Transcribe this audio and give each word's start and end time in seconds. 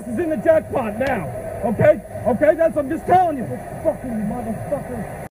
ass 0.00 0.08
is 0.08 0.18
in 0.18 0.30
the 0.30 0.36
jackpot 0.36 0.98
now. 0.98 1.26
Okay? 1.64 2.00
Okay, 2.26 2.54
that's 2.56 2.76
I'm 2.76 2.88
just 2.88 3.06
telling 3.06 3.38
you. 3.38 3.44
Fucking 3.84 4.10
motherfucker. 4.10 5.26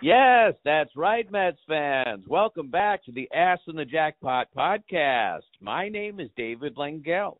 Yes, 0.00 0.54
that's 0.64 0.90
right, 0.96 1.30
Mets 1.30 1.58
fans. 1.68 2.24
Welcome 2.26 2.68
back 2.68 3.04
to 3.04 3.12
the 3.12 3.30
Ass 3.32 3.60
in 3.68 3.76
the 3.76 3.84
Jackpot 3.84 4.48
podcast. 4.56 5.42
My 5.60 5.88
name 5.88 6.18
is 6.18 6.28
David 6.36 6.74
Langell. 6.76 7.38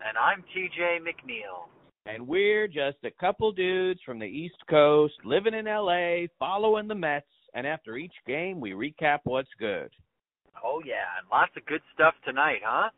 And 0.00 0.18
I'm 0.18 0.42
TJ 0.54 0.98
McNeil. 0.98 1.68
And 2.06 2.26
we're 2.26 2.66
just 2.66 2.98
a 3.04 3.10
couple 3.20 3.52
dudes 3.52 4.00
from 4.04 4.18
the 4.18 4.26
East 4.26 4.56
Coast 4.68 5.14
living 5.24 5.54
in 5.54 5.66
LA, 5.66 6.26
following 6.40 6.88
the 6.88 6.94
Mets, 6.96 7.26
and 7.54 7.68
after 7.68 7.96
each 7.96 8.14
game, 8.26 8.60
we 8.60 8.72
recap 8.72 9.20
what's 9.22 9.50
good. 9.60 9.90
Oh, 10.64 10.82
yeah, 10.84 11.06
and 11.20 11.28
lots 11.30 11.52
of 11.56 11.64
good 11.66 11.82
stuff 11.94 12.14
tonight, 12.24 12.62
huh? 12.64 12.90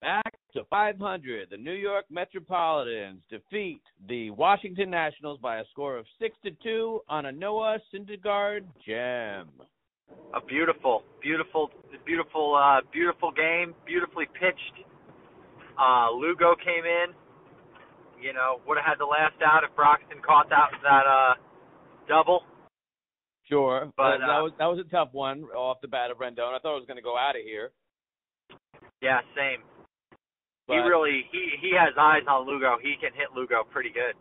Back 0.00 0.38
to 0.56 0.64
500, 0.70 1.50
the 1.50 1.56
New 1.56 1.74
York 1.74 2.06
Metropolitans 2.10 3.20
defeat 3.28 3.82
the 4.08 4.30
Washington 4.30 4.90
Nationals 4.90 5.38
by 5.42 5.58
a 5.58 5.64
score 5.70 5.98
of 5.98 6.06
6 6.18 6.34
to 6.44 6.50
2 6.62 7.00
on 7.10 7.26
a 7.26 7.32
Noah 7.32 7.78
Syndergaard 7.92 8.64
gem. 8.84 9.48
A 10.34 10.40
beautiful, 10.46 11.02
beautiful, 11.20 11.70
beautiful, 12.06 12.56
uh, 12.56 12.80
beautiful 12.90 13.32
game, 13.32 13.74
beautifully 13.84 14.24
pitched. 14.32 14.86
Uh, 15.78 16.10
Lugo 16.12 16.54
came 16.56 16.84
in. 16.84 17.12
You 18.18 18.32
know, 18.32 18.60
would 18.66 18.78
have 18.78 18.86
had 18.86 18.98
the 18.98 19.04
last 19.04 19.34
out 19.44 19.62
if 19.62 19.76
Broxton 19.76 20.22
caught 20.24 20.48
that 20.48 20.70
that 20.82 21.04
uh, 21.06 21.34
double. 22.08 22.44
Sure, 23.44 23.92
But, 23.94 24.18
that 24.18 24.24
uh, 24.24 24.42
was 24.42 24.52
that 24.58 24.66
was 24.66 24.78
a 24.78 24.90
tough 24.90 25.10
one 25.12 25.44
off 25.54 25.82
the 25.82 25.88
bat 25.88 26.10
of 26.10 26.16
Rendon. 26.16 26.54
I 26.54 26.58
thought 26.60 26.76
it 26.76 26.80
was 26.80 26.86
going 26.88 26.96
to 26.96 27.02
go 27.02 27.18
out 27.18 27.36
of 27.36 27.42
here. 27.42 27.72
Yeah, 29.02 29.20
same. 29.36 29.62
He 30.68 30.74
really 30.76 31.26
he 31.30 31.50
he 31.60 31.70
has 31.78 31.94
eyes 31.98 32.22
on 32.28 32.46
Lugo. 32.46 32.76
He 32.82 32.96
can 33.00 33.12
hit 33.14 33.28
Lugo 33.34 33.62
pretty 33.70 33.90
good. 33.90 34.14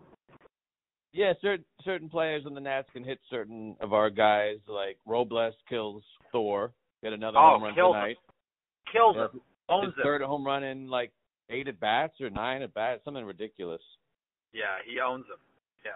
Yeah, 1.11 1.33
certain 1.41 1.65
certain 1.83 2.09
players 2.09 2.43
on 2.45 2.53
the 2.53 2.61
Nats 2.61 2.87
can 2.93 3.03
hit 3.03 3.19
certain 3.29 3.75
of 3.79 3.93
our 3.93 4.09
guys. 4.09 4.57
Like 4.67 4.97
Robles 5.05 5.55
kills 5.67 6.03
Thor. 6.31 6.71
Get 7.03 7.13
another 7.13 7.37
Oh, 7.37 7.53
home 7.53 7.63
run 7.63 7.73
kills 7.75 7.93
tonight. 7.95 8.17
Kills 8.91 9.15
Yeah, 9.17 9.23
him. 9.29 9.41
Owns 9.69 9.85
his 9.85 9.93
him. 9.95 10.03
third 10.03 10.21
home 10.21 10.45
run 10.45 10.63
in 10.63 10.87
like 10.87 11.11
eight 11.49 11.67
at 11.67 11.79
bats 11.79 12.19
or 12.21 12.29
nine 12.29 12.61
at 12.61 12.73
bats, 12.73 13.03
something 13.05 13.25
ridiculous. 13.25 13.81
Yeah, 14.53 14.77
he 14.85 14.99
owns 14.99 15.25
him. 15.25 15.37
Yeah. 15.83 15.91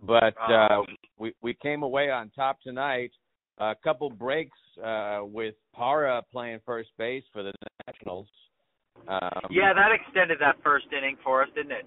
But 0.00 0.34
uh, 0.50 0.80
Um, 0.80 0.86
we 1.18 1.32
we 1.42 1.54
came 1.54 1.82
away 1.82 2.10
on 2.10 2.30
top 2.30 2.60
tonight. 2.60 3.12
A 3.58 3.74
couple 3.84 4.10
breaks 4.10 4.58
uh, 4.82 5.20
with 5.22 5.54
Parra 5.74 6.22
playing 6.32 6.60
first 6.66 6.90
base 6.98 7.22
for 7.32 7.42
the 7.42 7.52
Nationals. 7.86 8.26
Um, 9.08 9.30
Yeah, 9.50 9.72
that 9.74 9.90
extended 9.92 10.38
that 10.40 10.56
first 10.62 10.86
inning 10.96 11.16
for 11.24 11.42
us, 11.42 11.48
didn't 11.54 11.72
it? 11.72 11.86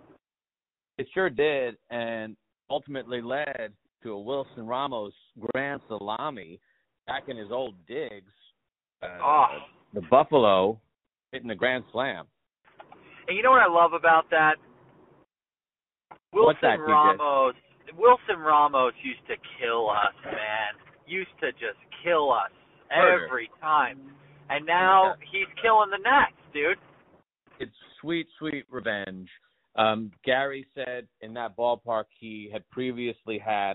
It 0.98 1.08
sure 1.14 1.30
did, 1.30 1.78
and 1.90 2.36
ultimately 2.70 3.22
led 3.22 3.72
to 4.04 4.12
a 4.12 4.20
Wilson 4.20 4.66
Ramos 4.68 5.14
grand 5.52 5.82
salami 5.88 6.60
back 7.08 7.24
in 7.28 7.38
his 7.38 7.52
old 7.52 7.76
digs. 7.88 8.32
Uh, 9.02 9.08
Oh. 9.22 9.46
The 9.94 10.02
Buffalo 10.02 10.80
hitting 11.32 11.48
the 11.48 11.56
grand 11.56 11.84
slam. 11.92 12.26
And 13.28 13.36
you 13.38 13.44
know 13.44 13.52
what 13.52 13.62
I 13.62 13.68
love 13.68 13.94
about 13.94 14.30
that? 14.30 14.56
Wilson 16.34 16.58
that? 16.62 16.80
Ramos. 16.80 17.56
Wilson 17.98 18.40
Ramos 18.40 18.94
used 19.04 19.26
to 19.28 19.36
kill 19.60 19.90
us, 19.90 20.14
man. 20.26 20.74
Used 21.08 21.32
to 21.40 21.52
just 21.54 21.80
kill 22.04 22.32
us 22.32 22.52
Murder. 22.90 23.26
every 23.26 23.50
time. 23.62 24.00
And 24.50 24.66
now 24.66 25.16
he's 25.32 25.48
killing 25.62 25.90
the 25.92 25.98
Nats, 26.04 26.34
dude. 26.54 26.78
It's 27.60 27.76
sweet, 28.02 28.28
sweet 28.40 28.66
revenge. 28.70 29.30
Um, 29.76 30.12
Gary 30.24 30.66
said 30.74 31.08
in 31.22 31.34
that 31.34 31.58
ballpark 31.58 32.06
he 32.20 32.50
had 32.52 32.68
previously 32.70 33.38
had 33.38 33.74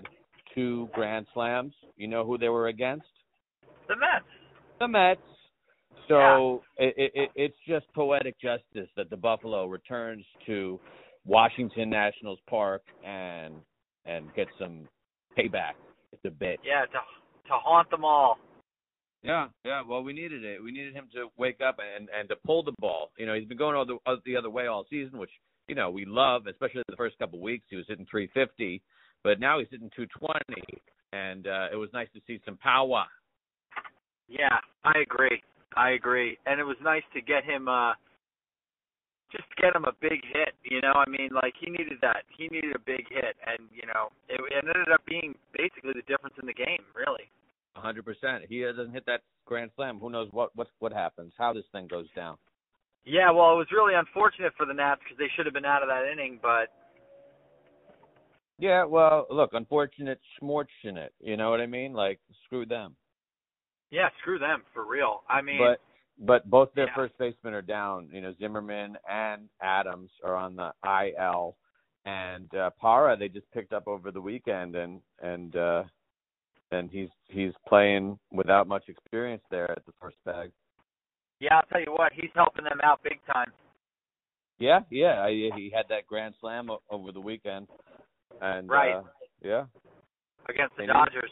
two 0.55 0.89
grand 0.93 1.27
slams. 1.33 1.73
You 1.95 2.07
know 2.07 2.25
who 2.25 2.37
they 2.37 2.49
were 2.49 2.67
against? 2.67 3.05
The 3.87 3.95
Mets. 3.95 4.25
the 4.79 4.87
Mets. 4.87 5.21
So 6.07 6.61
it, 6.77 6.93
it, 6.97 7.11
it, 7.13 7.29
it's 7.35 7.55
just 7.67 7.85
poetic 7.93 8.39
justice 8.41 8.89
that 8.97 9.09
the 9.09 9.17
Buffalo 9.17 9.67
returns 9.67 10.25
to 10.47 10.79
Washington 11.25 11.89
Nationals 11.89 12.39
Park 12.49 12.81
and 13.05 13.55
and 14.05 14.33
get 14.35 14.47
some 14.59 14.87
payback. 15.37 15.73
It's 16.11 16.25
a 16.25 16.31
bit. 16.31 16.59
Yeah, 16.65 16.81
to 16.81 16.99
to 17.47 17.53
haunt 17.53 17.89
them 17.91 18.03
all. 18.03 18.39
Yeah, 19.23 19.47
yeah. 19.63 19.81
Well, 19.87 20.03
we 20.03 20.13
needed 20.13 20.43
it. 20.43 20.63
We 20.63 20.71
needed 20.71 20.95
him 20.95 21.07
to 21.13 21.27
wake 21.37 21.59
up 21.65 21.77
and 21.79 22.09
and 22.17 22.27
to 22.29 22.35
pull 22.45 22.63
the 22.63 22.73
ball. 22.79 23.11
You 23.17 23.25
know, 23.27 23.35
he's 23.35 23.47
been 23.47 23.57
going 23.57 23.75
all 23.75 23.85
the 23.85 23.97
uh, 24.05 24.15
the 24.25 24.35
other 24.35 24.49
way 24.49 24.67
all 24.67 24.85
season, 24.89 25.19
which 25.19 25.29
you 25.67 25.75
know 25.75 25.91
we 25.91 26.05
love, 26.05 26.47
especially 26.47 26.81
the 26.89 26.95
first 26.95 27.17
couple 27.19 27.37
of 27.37 27.43
weeks. 27.43 27.65
He 27.69 27.75
was 27.75 27.85
hitting 27.87 28.07
350, 28.09 28.81
but 29.23 29.39
now 29.39 29.59
he's 29.59 29.67
hitting 29.69 29.91
220, 29.95 30.81
and 31.13 31.45
uh, 31.45 31.67
it 31.71 31.75
was 31.75 31.89
nice 31.93 32.07
to 32.15 32.21
see 32.25 32.41
some 32.45 32.57
power. 32.57 33.05
Yeah, 34.27 34.57
I 34.83 34.93
agree. 35.03 35.43
I 35.75 35.91
agree. 35.91 36.37
And 36.45 36.59
it 36.59 36.63
was 36.63 36.77
nice 36.83 37.03
to 37.13 37.21
get 37.21 37.43
him 37.43 37.67
uh 37.67 37.93
just 39.31 39.47
get 39.55 39.75
him 39.75 39.85
a 39.87 39.95
big 40.01 40.19
hit, 40.27 40.51
you 40.67 40.81
know? 40.81 40.91
I 40.91 41.07
mean, 41.07 41.31
like 41.31 41.55
he 41.55 41.71
needed 41.71 42.03
that. 42.03 42.27
He 42.35 42.51
needed 42.51 42.75
a 42.75 42.83
big 42.83 43.07
hit 43.07 43.39
and, 43.47 43.63
you 43.71 43.87
know, 43.87 44.11
it 44.27 44.43
ended 44.51 44.91
up 44.91 44.99
being 45.07 45.35
basically 45.55 45.95
the 45.95 46.03
difference 46.03 46.35
in 46.35 46.47
the 46.47 46.53
game, 46.53 46.83
really. 46.91 47.31
A 47.75 47.79
hundred 47.79 48.05
percent. 48.05 48.43
He 48.49 48.61
doesn't 48.61 48.91
hit 48.91 49.05
that 49.05 49.21
grand 49.45 49.71
slam. 49.75 49.99
Who 49.99 50.09
knows 50.09 50.27
what 50.31 50.49
what 50.55 50.67
what 50.79 50.91
happens? 50.91 51.33
How 51.37 51.53
this 51.53 51.63
thing 51.71 51.87
goes 51.87 52.07
down. 52.15 52.37
Yeah, 53.03 53.31
well, 53.31 53.53
it 53.53 53.57
was 53.57 53.67
really 53.71 53.95
unfortunate 53.95 54.53
for 54.55 54.65
the 54.65 54.73
Nats 54.73 55.01
because 55.03 55.17
they 55.17 55.29
should 55.35 55.45
have 55.45 55.53
been 55.53 55.65
out 55.65 55.81
of 55.81 55.89
that 55.89 56.11
inning, 56.11 56.39
but 56.41 56.69
Yeah, 58.59 58.85
well, 58.85 59.25
look, 59.31 59.51
unfortunate, 59.53 60.19
schmortunate. 60.39 61.09
You 61.19 61.35
know 61.35 61.49
what 61.49 61.61
I 61.61 61.65
mean? 61.65 61.93
Like, 61.93 62.19
screw 62.45 62.65
them. 62.65 62.95
yeah, 63.89 64.09
screw 64.21 64.37
them 64.37 64.63
for 64.73 64.85
real. 64.85 65.23
I 65.27 65.41
mean, 65.41 65.57
but 65.59 65.81
but 66.23 66.49
both 66.49 66.69
their 66.75 66.85
yeah. 66.85 66.95
first 66.95 67.17
basemen 67.17 67.53
are 67.53 67.63
down. 67.63 68.09
You 68.13 68.21
know, 68.21 68.33
Zimmerman 68.39 68.97
and 69.09 69.49
Adams 69.61 70.11
are 70.23 70.35
on 70.35 70.55
the 70.55 70.71
IL, 70.85 71.57
and 72.05 72.53
uh, 72.53 72.69
Parra 72.79 73.17
they 73.17 73.29
just 73.29 73.49
picked 73.51 73.73
up 73.73 73.87
over 73.87 74.11
the 74.11 74.21
weekend, 74.21 74.75
and 74.75 75.01
and 75.21 75.55
uh, 75.55 75.83
and 76.71 76.89
he's 76.89 77.09
he's 77.27 77.51
playing 77.67 78.17
without 78.31 78.67
much 78.67 78.83
experience 78.87 79.43
there 79.51 79.69
at 79.71 79.85
the 79.85 79.91
first 80.01 80.17
bag. 80.25 80.51
yeah, 81.39 81.55
I'll 81.57 81.63
tell 81.71 81.81
you 81.81 81.91
what, 81.91 82.11
he's 82.13 82.29
helping 82.35 82.63
them 82.65 82.79
out 82.83 83.01
big 83.03 83.19
time. 83.31 83.51
Yeah, 84.59 84.81
yeah, 84.91 85.21
I, 85.23 85.31
he 85.31 85.71
had 85.73 85.85
that 85.89 86.05
grand 86.07 86.35
slam 86.39 86.69
o- 86.69 86.81
over 86.91 87.11
the 87.11 87.19
weekend, 87.19 87.67
and 88.41 88.69
Right. 88.69 88.93
uh, 88.95 89.03
yeah, 89.43 89.65
against 90.49 90.75
the 90.75 90.83
They 90.83 90.87
need- 90.87 90.93
Dodgers. 90.93 91.31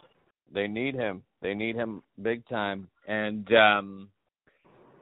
they 0.51 0.67
need 0.67 0.95
him. 0.95 1.23
They 1.41 1.53
need 1.53 1.75
him 1.75 2.01
big 2.21 2.45
time. 2.47 2.89
And 3.07 3.51
um 3.53 4.09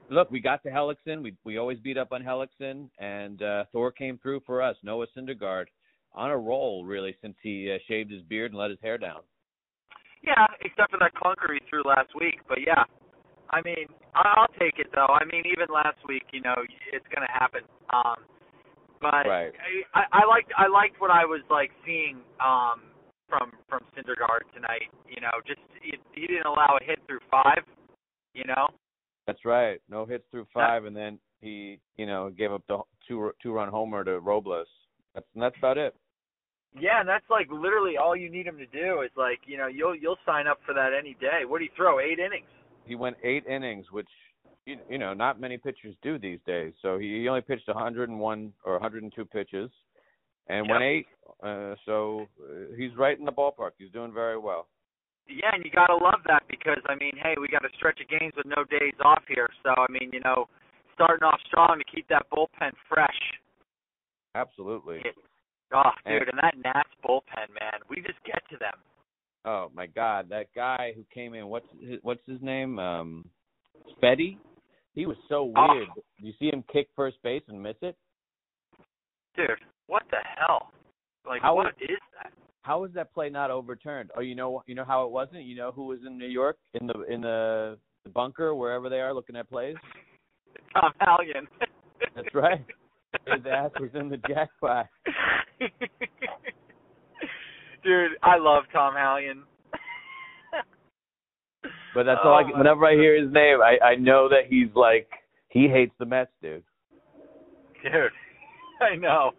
look, 0.09 0.29
we 0.29 0.39
got 0.39 0.61
to 0.63 0.69
Hellickson. 0.69 1.23
We 1.23 1.35
we 1.45 1.57
always 1.57 1.79
beat 1.79 1.97
up 1.97 2.11
on 2.11 2.21
Hellickson, 2.21 2.89
and 2.99 3.41
uh 3.41 3.63
Thor 3.71 3.91
came 3.91 4.17
through 4.17 4.41
for 4.41 4.61
us. 4.61 4.75
Noah 4.83 5.07
Syndergaard 5.15 5.67
on 6.13 6.31
a 6.31 6.37
roll 6.37 6.83
really 6.85 7.15
since 7.21 7.35
he 7.41 7.71
uh, 7.71 7.77
shaved 7.87 8.11
his 8.11 8.23
beard 8.23 8.51
and 8.51 8.59
let 8.59 8.71
his 8.71 8.79
hair 8.81 8.97
down. 8.97 9.21
Yeah, 10.27 10.45
except 10.59 10.91
for 10.91 10.99
that 10.99 11.15
clunker 11.15 11.55
he 11.55 11.63
threw 11.69 11.87
last 11.87 12.11
week. 12.19 12.43
But 12.49 12.59
yeah, 12.59 12.83
I 13.49 13.61
mean, 13.63 13.87
I'll 14.13 14.51
take 14.59 14.75
it 14.75 14.91
though. 14.93 15.07
I 15.07 15.23
mean, 15.23 15.47
even 15.47 15.71
last 15.71 16.03
week, 16.07 16.27
you 16.33 16.41
know, 16.41 16.55
it's 16.91 17.07
gonna 17.15 17.31
happen. 17.31 17.61
Um, 17.95 18.27
but 18.99 19.23
Right. 19.23 19.53
I, 19.95 20.03
I 20.11 20.25
liked 20.27 20.51
I 20.57 20.67
liked 20.67 20.99
what 20.99 21.11
I 21.11 21.23
was 21.23 21.41
like 21.49 21.71
seeing 21.85 22.19
um 22.43 22.91
from 23.29 23.51
from 23.69 23.81
Syndergaard 23.95 24.51
tonight. 24.53 24.91
You 25.07 25.21
know, 25.21 25.31
just 25.47 25.61
he, 25.81 25.95
he 26.13 26.27
didn't 26.27 26.45
allow 26.45 26.77
a 26.79 26.83
hit 26.83 26.99
through 27.07 27.23
five. 27.31 27.63
You 28.33 28.43
know, 28.45 28.67
That's 29.25 29.45
right. 29.45 29.79
No 29.89 30.05
hits 30.05 30.25
through 30.29 30.47
five, 30.53 30.85
and 30.85 30.95
then 30.95 31.19
he 31.39 31.79
you 31.95 32.05
know 32.05 32.31
gave 32.35 32.51
up 32.51 32.63
the 32.67 32.79
two 33.07 33.31
two 33.41 33.53
run 33.53 33.69
homer 33.69 34.03
to 34.03 34.19
Robles. 34.19 34.67
That's 35.15 35.25
that's 35.35 35.57
about 35.57 35.77
it. 35.77 35.95
Yeah, 36.79 36.99
and 36.99 37.09
that's 37.09 37.25
like 37.29 37.47
literally 37.51 37.97
all 37.97 38.15
you 38.15 38.29
need 38.29 38.45
him 38.45 38.57
to 38.57 38.65
do 38.67 39.01
is 39.01 39.11
like 39.15 39.39
you 39.45 39.57
know 39.57 39.67
you'll 39.67 39.95
you'll 39.95 40.17
sign 40.25 40.47
up 40.47 40.59
for 40.65 40.73
that 40.73 40.91
any 40.97 41.15
day. 41.19 41.45
What 41.45 41.59
do 41.59 41.65
you 41.65 41.71
throw? 41.75 41.99
Eight 41.99 42.19
innings. 42.19 42.47
he 42.85 42.95
went 42.95 43.17
eight 43.23 43.45
innings, 43.47 43.85
which 43.91 44.09
you, 44.65 44.77
you 44.89 44.97
know 44.97 45.13
not 45.13 45.39
many 45.39 45.57
pitchers 45.57 45.95
do 46.01 46.19
these 46.19 46.39
days. 46.45 46.73
So 46.81 46.97
he, 46.97 47.21
he 47.21 47.27
only 47.27 47.41
pitched 47.41 47.67
101 47.67 48.53
or 48.65 48.73
102 48.73 49.25
pitches, 49.25 49.69
and 50.47 50.69
went 50.69 50.83
eight. 50.83 51.07
Uh, 51.43 51.75
so 51.85 52.27
uh, 52.41 52.75
he's 52.77 52.95
right 52.97 53.17
in 53.17 53.25
the 53.25 53.31
ballpark. 53.31 53.71
He's 53.77 53.91
doing 53.91 54.13
very 54.13 54.37
well. 54.37 54.67
Yeah, 55.27 55.51
and 55.53 55.63
you 55.65 55.71
gotta 55.71 55.95
love 55.95 56.21
that 56.27 56.43
because 56.49 56.81
I 56.87 56.95
mean, 56.95 57.13
hey, 57.21 57.35
we 57.39 57.47
got 57.47 57.65
a 57.65 57.69
stretch 57.75 57.99
of 58.01 58.07
games 58.07 58.33
with 58.37 58.45
no 58.45 58.63
days 58.69 58.95
off 59.03 59.23
here, 59.27 59.49
so 59.63 59.71
I 59.71 59.87
mean, 59.91 60.09
you 60.13 60.21
know, 60.23 60.47
starting 60.93 61.23
off 61.23 61.39
strong 61.47 61.79
to 61.79 61.83
keep 61.83 62.07
that 62.09 62.27
bullpen 62.31 62.71
fresh. 62.87 63.19
Absolutely. 64.35 64.99
Oh, 65.73 65.91
dude, 66.05 66.29
and 66.29 66.39
that 66.41 66.55
Nats 66.63 66.89
bullpen, 67.05 67.49
man, 67.59 67.79
we 67.89 67.97
just 67.97 68.23
get 68.25 68.41
to 68.51 68.57
them. 68.57 68.73
Oh 69.45 69.69
my 69.73 69.85
God, 69.87 70.27
that 70.29 70.47
guy 70.55 70.93
who 70.95 71.03
came 71.13 71.33
in. 71.33 71.47
What's 71.47 71.67
his, 71.81 71.99
what's 72.03 72.25
his 72.25 72.41
name? 72.41 72.79
Um, 72.79 73.25
Spetty. 74.01 74.37
He 74.93 75.05
was 75.05 75.17
so 75.29 75.51
Oh. 75.55 75.73
weird. 75.73 75.87
Do 75.95 76.25
you 76.27 76.33
see 76.39 76.47
him 76.49 76.63
kick 76.71 76.87
first 76.95 77.17
base 77.23 77.43
and 77.47 77.61
miss 77.61 77.75
it? 77.81 77.95
Dude, 79.35 79.49
what 79.87 80.03
the 80.09 80.17
hell? 80.37 80.71
Like, 81.25 81.41
How 81.41 81.55
what 81.55 81.67
is 81.79 81.99
that? 82.21 82.31
How 82.63 82.81
was 82.81 82.91
that 82.93 83.13
play 83.13 83.29
not 83.29 83.51
overturned? 83.51 84.11
Oh, 84.17 84.21
you 84.21 84.35
know, 84.35 84.63
you 84.67 84.75
know 84.75 84.83
how 84.85 85.05
it 85.05 85.11
wasn't. 85.11 85.43
You 85.43 85.55
know 85.55 85.71
who 85.71 85.85
was 85.85 85.99
in 86.05 86.17
New 86.17 86.27
York 86.27 86.57
in 86.73 86.87
the 86.87 87.01
in 87.03 87.21
the, 87.21 87.77
the 88.03 88.09
bunker 88.09 88.53
wherever 88.55 88.89
they 88.89 88.99
are 88.99 89.13
looking 89.13 89.35
at 89.35 89.49
plays. 89.49 89.75
Tom 90.73 90.91
Hallion. 90.99 91.47
That's 92.15 92.33
right. 92.33 92.65
His 93.25 93.45
ass 93.49 93.71
was 93.79 93.89
in 93.93 94.09
the 94.09 94.17
jackpot. 94.27 94.87
Dude, 97.83 98.11
I 98.23 98.37
love 98.37 98.63
Tom 98.71 98.93
Hallion. 98.95 99.43
But 101.95 102.03
that's 102.03 102.19
all 102.23 102.33
I. 102.35 102.43
Oh, 102.43 102.57
Whenever 102.57 102.85
I 102.85 102.93
hear 102.93 103.19
his 103.19 103.31
name, 103.33 103.57
I 103.61 103.77
I 103.83 103.95
know 103.95 104.29
that 104.29 104.45
he's 104.49 104.67
like 104.75 105.09
he 105.49 105.67
hates 105.67 105.93
the 105.97 106.05
Mets, 106.05 106.29
dude. 106.41 106.63
Dude, 107.81 108.11
I 108.81 108.95
know. 108.95 109.31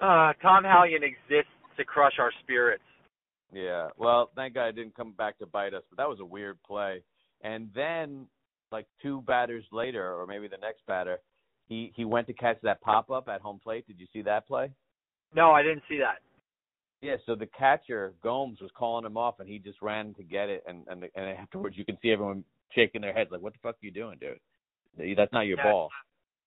uh, 0.00 0.32
Tom 0.40 0.64
Hallion 0.64 1.02
exists 1.02 1.50
to 1.76 1.84
crush 1.84 2.14
our 2.20 2.30
spirits. 2.42 2.84
Yeah. 3.52 3.88
Well, 3.96 4.30
thank 4.36 4.54
God 4.54 4.66
it 4.66 4.76
didn't 4.76 4.94
come 4.96 5.12
back 5.12 5.38
to 5.38 5.46
bite 5.46 5.74
us, 5.74 5.82
but 5.90 5.98
that 5.98 6.08
was 6.08 6.20
a 6.20 6.24
weird 6.24 6.58
play. 6.66 7.02
And 7.42 7.68
then, 7.74 8.26
like 8.70 8.86
two 9.02 9.22
batters 9.22 9.64
later, 9.72 10.14
or 10.14 10.26
maybe 10.26 10.46
the 10.48 10.56
next 10.58 10.86
batter, 10.86 11.18
he 11.66 11.92
he 11.94 12.04
went 12.04 12.26
to 12.26 12.32
catch 12.32 12.58
that 12.62 12.80
pop 12.80 13.10
up 13.10 13.28
at 13.28 13.40
home 13.40 13.60
plate. 13.62 13.86
Did 13.86 13.98
you 13.98 14.06
see 14.12 14.22
that 14.22 14.46
play? 14.46 14.70
No, 15.34 15.50
I 15.50 15.62
didn't 15.62 15.82
see 15.88 15.98
that. 15.98 16.18
Yeah. 17.00 17.16
So 17.26 17.34
the 17.34 17.46
catcher 17.46 18.14
Gomes 18.22 18.60
was 18.60 18.70
calling 18.76 19.04
him 19.04 19.16
off, 19.16 19.40
and 19.40 19.48
he 19.48 19.58
just 19.58 19.80
ran 19.82 20.14
to 20.14 20.22
get 20.22 20.48
it. 20.48 20.62
And 20.66 20.86
and 20.88 21.04
and 21.14 21.24
afterwards, 21.38 21.76
you 21.76 21.84
can 21.84 21.98
see 22.02 22.10
everyone 22.10 22.44
shaking 22.74 23.00
their 23.00 23.12
heads 23.12 23.30
like, 23.30 23.40
"What 23.40 23.52
the 23.52 23.58
fuck 23.62 23.74
are 23.76 23.86
you 23.86 23.90
doing, 23.90 24.18
dude? 24.18 25.16
That's 25.16 25.32
not 25.32 25.46
your 25.46 25.58
Yeah. 25.58 25.70
ball." 25.70 25.90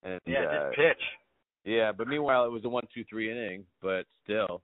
And, 0.03 0.21
Yeah, 0.25 0.45
uh, 0.45 0.67
just 0.69 0.77
pitch. 0.77 1.01
Yeah, 1.63 1.91
but 1.91 2.07
meanwhile 2.07 2.45
it 2.45 2.51
was 2.51 2.63
a 2.65 2.69
one 2.69 2.83
two 2.93 3.03
three 3.05 3.31
inning, 3.31 3.65
but 3.81 4.05
still. 4.23 4.61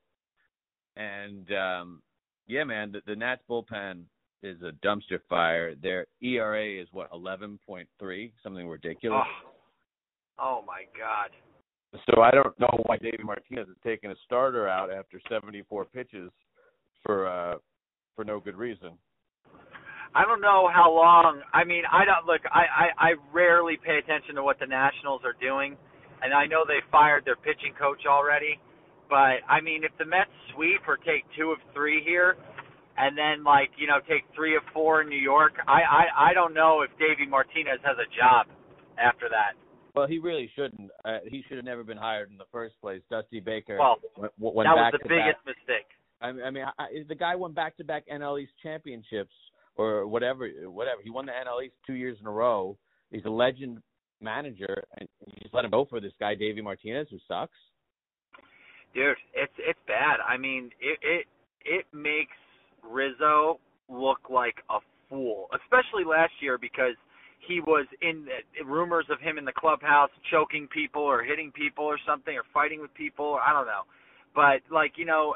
And 0.95 1.51
um 1.53 2.01
yeah, 2.47 2.63
man, 2.63 2.91
the, 2.91 3.01
the 3.05 3.15
Nats 3.15 3.41
bullpen 3.49 4.03
is 4.41 4.61
a 4.61 4.71
dumpster 4.85 5.19
fire. 5.29 5.75
Their 5.75 6.05
ERA 6.21 6.81
is 6.81 6.87
what 6.91 7.09
eleven 7.11 7.59
point 7.65 7.89
three, 7.99 8.33
something 8.43 8.67
ridiculous. 8.67 9.25
Oh. 9.25 9.52
Oh 10.39 10.63
my 10.65 10.83
God. 10.97 11.29
So 12.07 12.21
I 12.21 12.31
don't 12.31 12.57
know 12.59 12.83
why 12.85 12.97
David 12.97 13.23
Martinez 13.23 13.67
is 13.67 13.77
taking 13.83 14.11
a 14.11 14.15
starter 14.25 14.67
out 14.67 14.91
after 14.91 15.21
seventy 15.29 15.63
four 15.69 15.85
pitches 15.85 16.31
for 17.03 17.27
uh 17.27 17.57
for 18.15 18.25
no 18.25 18.39
good 18.39 18.55
reason. 18.55 18.91
I 20.15 20.25
don't 20.25 20.41
know 20.41 20.69
how 20.71 20.93
long. 20.93 21.41
I 21.53 21.63
mean, 21.63 21.83
I 21.91 22.05
don't 22.05 22.25
look. 22.25 22.41
I, 22.51 22.65
I 22.69 23.09
I 23.09 23.13
rarely 23.33 23.77
pay 23.83 23.97
attention 23.97 24.35
to 24.35 24.43
what 24.43 24.59
the 24.59 24.67
Nationals 24.67 25.21
are 25.25 25.35
doing, 25.41 25.75
and 26.21 26.33
I 26.33 26.45
know 26.45 26.63
they 26.67 26.85
fired 26.91 27.25
their 27.25 27.35
pitching 27.35 27.73
coach 27.79 28.05
already. 28.07 28.59
But 29.09 29.41
I 29.49 29.61
mean, 29.61 29.83
if 29.83 29.91
the 29.97 30.05
Mets 30.05 30.29
sweep 30.53 30.81
or 30.87 30.97
take 30.97 31.25
two 31.37 31.51
of 31.51 31.57
three 31.73 32.03
here, 32.05 32.37
and 32.97 33.17
then 33.17 33.43
like 33.43 33.69
you 33.77 33.87
know 33.87 33.99
take 34.07 34.23
three 34.35 34.55
of 34.55 34.61
four 34.73 35.01
in 35.01 35.09
New 35.09 35.21
York, 35.21 35.53
I 35.67 35.81
I 35.81 36.29
I 36.29 36.33
don't 36.33 36.53
know 36.53 36.81
if 36.81 36.91
Davey 36.99 37.29
Martinez 37.29 37.81
has 37.83 37.97
a 37.97 38.09
job 38.13 38.47
after 39.01 39.29
that. 39.29 39.57
Well, 39.95 40.07
he 40.07 40.17
really 40.17 40.49
shouldn't. 40.55 40.89
Uh, 41.05 41.19
he 41.27 41.43
should 41.47 41.57
have 41.57 41.65
never 41.65 41.83
been 41.83 41.97
hired 41.97 42.31
in 42.31 42.37
the 42.37 42.45
first 42.51 42.75
place. 42.81 43.01
Dusty 43.11 43.39
Baker 43.39 43.77
Well, 43.79 43.97
went, 44.17 44.33
went 44.39 44.67
that 44.67 44.75
was 44.75 44.93
the 44.93 45.07
biggest 45.07 45.37
back. 45.45 45.55
mistake. 45.55 45.85
I 46.21 46.31
mean, 46.31 46.43
I 46.45 46.49
mean, 46.51 46.65
I, 46.79 46.87
the 47.07 47.15
guy 47.15 47.35
won 47.35 47.51
back-to-back 47.53 48.05
NL 48.11 48.41
East 48.41 48.53
championships 48.63 49.33
or 49.75 50.07
whatever, 50.07 50.47
whatever. 50.65 51.01
He 51.03 51.09
won 51.09 51.25
the 51.25 51.33
NL 51.33 51.63
East 51.65 51.75
two 51.85 51.93
years 51.93 52.17
in 52.21 52.27
a 52.27 52.31
row. 52.31 52.77
He's 53.11 53.25
a 53.25 53.29
legend 53.29 53.79
manager, 54.21 54.83
and 54.97 55.07
you 55.27 55.33
just 55.41 55.53
let 55.53 55.65
him 55.65 55.71
go 55.71 55.85
for 55.85 55.99
this 55.99 56.13
guy, 56.19 56.33
Davey 56.33 56.61
Martinez, 56.61 57.07
who 57.11 57.17
sucks. 57.27 57.57
Dude, 58.93 59.17
it's 59.33 59.53
it's 59.57 59.79
bad. 59.87 60.17
I 60.27 60.37
mean, 60.37 60.69
it 60.79 60.99
it 61.01 61.25
it 61.65 61.85
makes 61.93 62.37
Rizzo 62.83 63.59
look 63.89 64.29
like 64.29 64.55
a 64.69 64.77
fool, 65.09 65.47
especially 65.55 66.03
last 66.05 66.31
year 66.41 66.57
because 66.57 66.95
he 67.47 67.59
was 67.59 67.85
in 68.01 68.25
the, 68.25 68.65
rumors 68.65 69.05
of 69.11 69.19
him 69.19 69.37
in 69.37 69.45
the 69.45 69.51
clubhouse 69.51 70.09
choking 70.31 70.67
people 70.67 71.01
or 71.01 71.23
hitting 71.23 71.51
people 71.51 71.85
or 71.85 71.97
something 72.07 72.35
or 72.35 72.43
fighting 72.53 72.81
with 72.81 72.93
people. 72.93 73.37
I 73.45 73.51
don't 73.53 73.65
know, 73.67 73.83
but 74.35 74.61
like 74.73 74.93
you 74.97 75.05
know, 75.05 75.35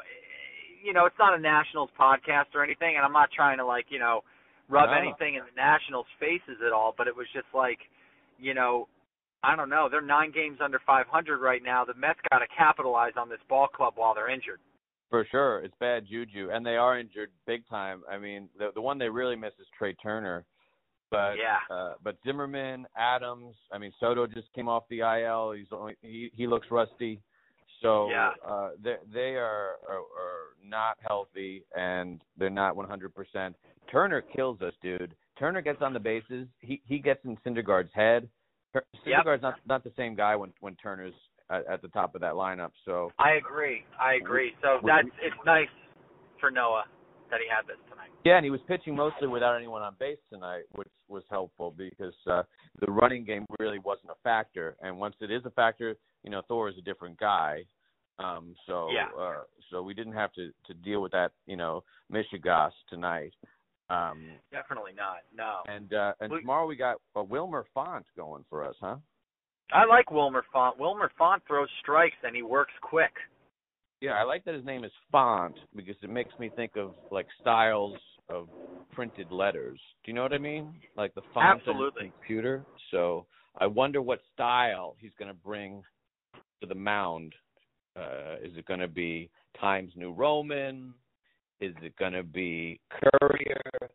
you 0.84 0.92
know, 0.92 1.06
it's 1.06 1.18
not 1.18 1.36
a 1.36 1.40
Nationals 1.40 1.90
podcast 1.98 2.54
or 2.54 2.64
anything, 2.64 2.96
and 2.96 3.04
I'm 3.04 3.12
not 3.12 3.30
trying 3.34 3.58
to 3.58 3.66
like 3.66 3.86
you 3.90 3.98
know 3.98 4.22
rub 4.68 4.90
No. 4.90 4.96
anything 4.96 5.34
in 5.36 5.42
the 5.44 5.56
Nationals' 5.56 6.06
faces 6.20 6.60
at 6.64 6.72
all. 6.72 6.94
But 6.96 7.08
it 7.08 7.16
was 7.16 7.26
just 7.32 7.48
like, 7.54 7.78
you 8.38 8.54
know, 8.54 8.88
I 9.42 9.56
don't 9.56 9.70
know. 9.70 9.88
They're 9.90 10.00
nine 10.02 10.32
games 10.32 10.58
under 10.62 10.80
500 10.86 11.38
right 11.40 11.62
now. 11.62 11.84
The 11.84 11.94
Mets 11.94 12.20
got 12.30 12.38
to 12.40 12.46
capitalize 12.56 13.12
on 13.16 13.28
this 13.28 13.38
ball 13.48 13.68
club 13.68 13.94
while 13.96 14.14
they're 14.14 14.30
injured. 14.30 14.60
For 15.10 15.24
sure, 15.30 15.60
it's 15.60 15.74
bad 15.80 16.04
juju, 16.10 16.50
and 16.52 16.66
they 16.66 16.76
are 16.76 16.98
injured 16.98 17.30
big 17.46 17.66
time. 17.68 18.02
I 18.10 18.18
mean, 18.18 18.48
the 18.58 18.70
the 18.74 18.80
one 18.80 18.98
they 18.98 19.08
really 19.08 19.36
miss 19.36 19.54
is 19.58 19.66
Trea 19.78 19.94
Turner, 19.94 20.44
but 21.10 21.36
Yeah. 21.38 21.58
uh, 21.70 21.94
but 22.02 22.16
Zimmerman, 22.24 22.86
Adams. 22.96 23.56
I 23.72 23.78
mean, 23.78 23.92
Soto 24.00 24.26
just 24.26 24.52
came 24.54 24.68
off 24.68 24.84
the 24.88 25.00
IL. 25.00 25.52
He's 25.52 25.72
only 25.72 25.96
he 26.02 26.30
he 26.34 26.46
looks 26.46 26.70
rusty. 26.70 27.20
So 27.82 28.10
Yeah. 28.10 28.32
uh, 28.44 28.70
they 28.82 28.96
they 29.12 29.36
are, 29.36 29.76
are 29.88 29.98
are 29.98 30.54
not 30.64 30.98
healthy 31.00 31.64
and 31.76 32.22
they're 32.36 32.50
not 32.50 32.74
100%. 32.76 33.54
Turner 33.90 34.20
kills 34.20 34.60
us, 34.62 34.74
dude. 34.82 35.14
Turner 35.38 35.62
gets 35.62 35.80
on 35.80 35.92
the 35.92 36.00
bases. 36.00 36.48
He 36.60 36.82
he 36.84 36.98
gets 36.98 37.24
in 37.24 37.36
Syndergaard's 37.38 37.92
head. 37.94 38.28
Tur- 38.72 38.84
Yep. 39.06 39.40
Not 39.40 39.54
not 39.66 39.84
the 39.84 39.92
same 39.96 40.14
guy 40.14 40.36
when 40.36 40.52
when 40.60 40.74
Turner's 40.76 41.14
at, 41.50 41.66
at 41.66 41.80
the 41.82 41.88
top 41.88 42.14
of 42.14 42.20
that 42.20 42.34
lineup. 42.34 42.72
So 42.84 43.10
I 43.18 43.32
agree. 43.32 43.84
I 43.98 44.14
agree. 44.14 44.54
So 44.60 44.80
that's 44.84 45.08
it's 45.22 45.36
nice 45.46 45.68
for 46.40 46.50
Noah 46.50 46.84
that 47.30 47.40
he 47.40 47.46
had 47.48 47.66
this 47.66 47.78
tonight. 47.88 48.07
Yeah, 48.24 48.36
and 48.36 48.44
he 48.44 48.50
was 48.50 48.60
pitching 48.68 48.94
mostly 48.96 49.28
without 49.28 49.56
anyone 49.56 49.82
on 49.82 49.94
base 49.98 50.18
tonight, 50.30 50.64
which 50.74 50.88
was 51.08 51.22
helpful 51.30 51.72
because 51.76 52.14
uh, 52.30 52.42
the 52.80 52.90
running 52.90 53.24
game 53.24 53.46
really 53.58 53.78
wasn't 53.78 54.10
a 54.10 54.16
factor. 54.24 54.76
And 54.82 54.98
once 54.98 55.14
it 55.20 55.30
is 55.30 55.42
a 55.46 55.50
factor, 55.50 55.96
you 56.24 56.30
know, 56.30 56.42
Thor 56.48 56.68
is 56.68 56.74
a 56.78 56.82
different 56.82 57.18
guy. 57.18 57.64
Um, 58.18 58.54
so 58.66 58.88
Yeah. 58.90 59.06
uh, 59.18 59.42
so 59.70 59.82
we 59.82 59.94
didn't 59.94 60.14
have 60.14 60.32
to 60.32 60.50
to 60.66 60.74
deal 60.74 61.00
with 61.00 61.12
that, 61.12 61.30
you 61.46 61.56
know, 61.56 61.84
Michigas 62.12 62.72
tonight. 62.90 63.32
Um, 63.90 64.32
Definitely 64.50 64.92
not. 64.96 65.18
No. 65.34 65.60
and 65.72 65.94
uh, 65.94 66.12
and 66.20 66.32
We- 66.32 66.40
tomorrow 66.40 66.66
we 66.66 66.76
got 66.76 66.96
a 67.14 67.22
Wilmer 67.22 67.64
Font 67.72 68.04
going 68.16 68.44
for 68.50 68.64
us, 68.68 68.74
huh? 68.80 68.96
I 69.72 69.84
like 69.84 70.10
Wilmer 70.10 70.44
Font. 70.52 70.78
Wilmer 70.78 71.10
Font 71.16 71.42
throws 71.46 71.68
strikes 71.80 72.16
and 72.24 72.34
he 72.34 72.42
works 72.42 72.72
quick. 72.82 73.12
Yeah, 74.00 74.12
I 74.12 74.22
like 74.22 74.44
that 74.44 74.54
his 74.54 74.64
name 74.64 74.84
is 74.84 74.92
Font 75.10 75.56
because 75.74 75.96
it 76.02 76.10
makes 76.10 76.30
me 76.38 76.50
think 76.54 76.76
of 76.76 76.92
like 77.10 77.26
styles 77.40 77.98
of 78.28 78.48
printed 78.92 79.32
letters. 79.32 79.80
Do 80.04 80.10
you 80.10 80.14
know 80.14 80.22
what 80.22 80.32
I 80.32 80.38
mean? 80.38 80.74
Like 80.96 81.14
the 81.14 81.22
font 81.34 81.46
on 81.46 81.56
Absolutely. 81.58 82.04
the 82.04 82.10
computer. 82.12 82.64
So 82.90 83.26
I 83.58 83.66
wonder 83.66 84.00
what 84.00 84.20
style 84.34 84.94
he's 85.00 85.10
going 85.18 85.28
to 85.28 85.34
bring 85.34 85.82
to 86.60 86.66
the 86.66 86.74
mound. 86.74 87.34
Uh, 87.96 88.36
is 88.42 88.52
it 88.56 88.66
going 88.66 88.80
to 88.80 88.88
be 88.88 89.30
Times 89.60 89.92
New 89.96 90.12
Roman? 90.12 90.94
Is 91.60 91.74
it 91.82 91.96
going 91.96 92.12
to 92.12 92.22
be 92.22 92.80
Courier? 92.90 93.90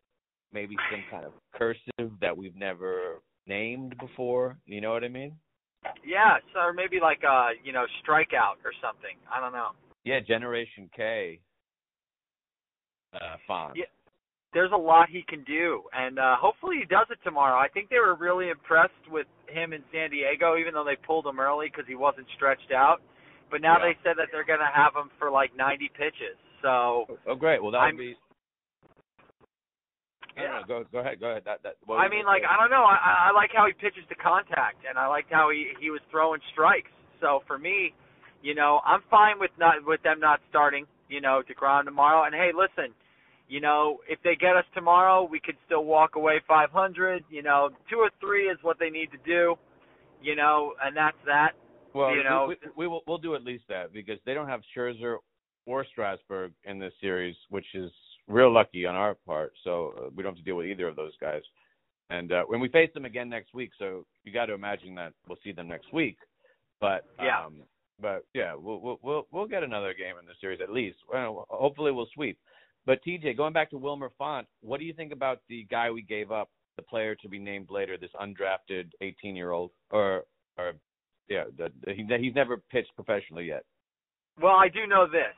Maybe 0.51 0.75
some 0.91 1.03
kind 1.09 1.25
of 1.25 1.31
cursive 1.55 2.11
that 2.19 2.35
we've 2.35 2.55
never 2.55 3.21
named 3.47 3.95
before. 3.99 4.57
You 4.65 4.81
know 4.81 4.91
what 4.91 5.03
I 5.03 5.07
mean? 5.07 5.33
Yeah, 6.05 6.37
so 6.53 6.59
or 6.59 6.73
maybe 6.73 6.99
like 7.01 7.21
uh, 7.27 7.49
you 7.63 7.71
know, 7.71 7.85
strikeout 8.03 8.59
or 8.63 8.71
something. 8.81 9.17
I 9.33 9.39
don't 9.39 9.53
know. 9.53 9.69
Yeah, 10.03 10.19
Generation 10.19 10.89
K 10.95 11.39
uh, 13.13 13.37
font. 13.47 13.73
Yeah. 13.75 13.85
There's 14.53 14.71
a 14.71 14.77
lot 14.77 15.09
he 15.09 15.23
can 15.27 15.43
do, 15.45 15.81
and 15.93 16.19
uh, 16.19 16.35
hopefully 16.37 16.75
he 16.79 16.85
does 16.85 17.07
it 17.09 17.17
tomorrow. 17.23 17.57
I 17.57 17.67
think 17.69 17.89
they 17.89 17.97
were 17.97 18.13
really 18.13 18.49
impressed 18.49 18.93
with 19.09 19.25
him 19.49 19.73
in 19.73 19.81
San 19.91 20.11
Diego, 20.11 20.57
even 20.57 20.75
though 20.75 20.83
they 20.83 20.95
pulled 20.95 21.25
him 21.25 21.39
early 21.39 21.69
because 21.73 21.85
he 21.87 21.95
wasn't 21.95 22.27
stretched 22.35 22.71
out. 22.71 23.01
But 23.49 23.61
now 23.61 23.77
Yeah. 23.79 23.93
they 23.93 23.97
said 24.03 24.15
that 24.17 24.27
they're 24.31 24.43
going 24.45 24.59
to 24.61 24.69
have 24.71 24.93
him 24.95 25.09
for 25.17 25.31
like 25.31 25.55
90 25.55 25.89
pitches. 25.97 26.37
So 26.61 27.07
Oh, 27.25 27.33
great. 27.35 27.63
Well, 27.63 27.71
that 27.71 27.79
I'm- 27.79 27.95
would 27.97 28.01
be. 28.01 28.15
I 30.37 30.41
Yeah. 30.41 30.47
don't 30.59 30.69
know. 30.69 30.83
Go 30.83 30.83
go 30.91 30.99
ahead. 30.99 31.19
Go 31.19 31.29
ahead. 31.29 31.43
That 31.45 31.61
that. 31.63 31.75
I 31.89 32.07
mean, 32.07 32.25
like 32.25 32.43
I 32.43 32.57
don't 32.57 32.71
know. 32.71 32.83
I, 32.83 33.29
I 33.29 33.31
like 33.31 33.51
how 33.53 33.65
he 33.67 33.73
pitches 33.73 34.03
to 34.09 34.15
contact, 34.15 34.83
and 34.87 34.97
I 34.97 35.05
liked 35.07 35.31
how 35.31 35.49
he 35.49 35.73
he 35.79 35.89
was 35.91 36.01
throwing 36.09 36.41
strikes. 36.51 36.89
So 37.21 37.43
for 37.45 37.57
me, 37.59 37.93
you 38.43 38.53
know, 38.53 38.81
I'm 38.85 39.01
fine 39.09 39.39
with 39.39 39.51
not 39.57 39.75
with 39.85 40.03
them 40.03 40.19
not 40.19 40.39
starting. 40.49 40.85
You 41.09 41.21
know, 41.21 41.41
deGrom 41.49 41.85
tomorrow. 41.85 42.25
And 42.25 42.35
hey, 42.35 42.51
listen, 42.55 42.93
you 43.47 43.59
know, 43.61 43.99
if 44.07 44.19
they 44.23 44.35
get 44.35 44.55
us 44.55 44.65
tomorrow, 44.75 45.23
we 45.29 45.39
could 45.39 45.55
still 45.65 45.85
walk 45.85 46.15
away 46.15 46.41
500. 46.47 47.23
You 47.29 47.41
know, 47.43 47.69
two 47.89 47.97
or 47.97 48.09
three 48.19 48.45
is 48.47 48.57
what 48.61 48.77
they 48.79 48.89
need 48.89 49.09
to 49.11 49.17
do. 49.25 49.55
You 50.21 50.35
know, 50.35 50.73
and 50.83 50.95
that's 50.95 51.17
that. 51.25 51.51
Well, 51.93 52.15
you 52.15 52.23
know- 52.23 52.47
we, 52.49 52.55
we 52.75 52.87
will 52.87 53.01
we'll 53.07 53.17
do 53.17 53.35
at 53.35 53.43
least 53.43 53.63
that 53.69 53.93
because 53.93 54.19
they 54.25 54.33
don't 54.33 54.47
have 54.47 54.61
Scherzer 54.75 55.17
or 55.65 55.85
Strasburg 55.91 56.51
in 56.65 56.79
this 56.79 56.93
series, 56.99 57.35
which 57.49 57.67
is 57.73 57.91
real 58.27 58.51
lucky 58.51 58.85
on 58.85 58.95
our 58.95 59.15
part. 59.25 59.53
So 59.63 59.93
uh, 59.97 60.09
we 60.15 60.23
don't 60.23 60.31
have 60.33 60.37
to 60.37 60.43
deal 60.43 60.55
with 60.55 60.65
either 60.67 60.87
of 60.87 60.95
those 60.95 61.13
guys. 61.21 61.41
and 62.09 62.31
uh, 62.31 62.43
when 62.47 62.59
we 62.59 62.67
face 62.69 62.89
them 62.93 63.05
again 63.05 63.29
next 63.29 63.53
week, 63.53 63.71
so 63.77 64.05
you 64.23 64.33
got 64.33 64.47
to 64.47 64.53
imagine 64.53 64.95
that 64.95 65.13
we'll 65.27 65.37
see 65.43 65.51
them 65.51 65.67
next 65.67 65.93
week. 65.93 66.17
But 66.81 67.05
Yeah. 67.21 67.45
But 68.01 68.25
yeah, 68.33 68.53
we'll 68.55 68.79
we'll 68.79 68.99
we'll 69.01 69.27
we'll 69.31 69.47
get 69.47 69.63
another 69.63 69.93
game 69.93 70.15
in 70.19 70.25
the 70.25 70.33
series 70.41 70.59
at 70.61 70.71
least. 70.71 70.97
Well, 71.11 71.45
hopefully 71.49 71.91
we'll 71.91 72.07
sweep. 72.13 72.37
But 72.85 72.99
TJ, 73.07 73.37
going 73.37 73.53
back 73.53 73.69
to 73.69 73.77
Wilmer 73.77 74.11
Font, 74.17 74.47
what 74.61 74.79
do 74.79 74.85
you 74.85 74.93
think 74.93 75.13
about 75.13 75.39
the 75.47 75.65
guy 75.71 75.89
we 75.89 76.01
gave 76.01 76.31
up, 76.31 76.49
the 76.75 76.83
player 76.83 77.15
to 77.15 77.29
be 77.29 77.39
named 77.39 77.69
later, 77.69 77.97
this 77.97 78.09
undrafted 78.19 78.91
18-year-old, 79.01 79.71
or 79.91 80.23
or 80.57 80.73
yeah, 81.29 81.45
the, 81.57 81.69
he, 81.93 82.05
he's 82.19 82.35
never 82.35 82.57
pitched 82.71 82.93
professionally 82.95 83.45
yet. 83.45 83.63
Well, 84.41 84.55
I 84.55 84.67
do 84.67 84.87
know 84.87 85.05
this. 85.05 85.35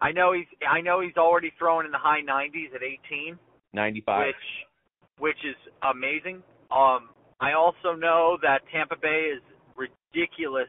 I 0.00 0.12
know 0.12 0.32
he's 0.32 0.46
I 0.68 0.80
know 0.80 1.00
he's 1.00 1.16
already 1.16 1.52
throwing 1.58 1.86
in 1.86 1.92
the 1.92 1.98
high 1.98 2.20
90s 2.20 2.74
at 2.74 2.82
18, 2.82 3.38
95. 3.72 4.26
which 4.26 4.34
which 5.18 5.44
is 5.44 5.56
amazing. 5.82 6.42
Um, 6.70 7.10
I 7.40 7.52
also 7.52 7.94
know 7.96 8.36
that 8.42 8.60
Tampa 8.72 8.96
Bay 9.00 9.32
is 9.36 9.42
ridiculous, 9.76 10.68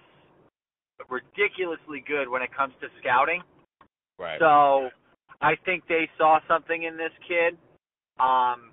ridiculously 1.09 2.03
good 2.07 2.29
when 2.29 2.41
it 2.41 2.49
comes 2.55 2.73
to 2.81 2.87
scouting. 2.99 3.41
right. 4.19 4.39
So 4.39 4.89
I 5.41 5.55
think 5.65 5.83
they 5.87 6.09
saw 6.17 6.39
something 6.47 6.83
in 6.83 6.97
this 6.97 7.11
kid. 7.27 7.57
Um, 8.19 8.71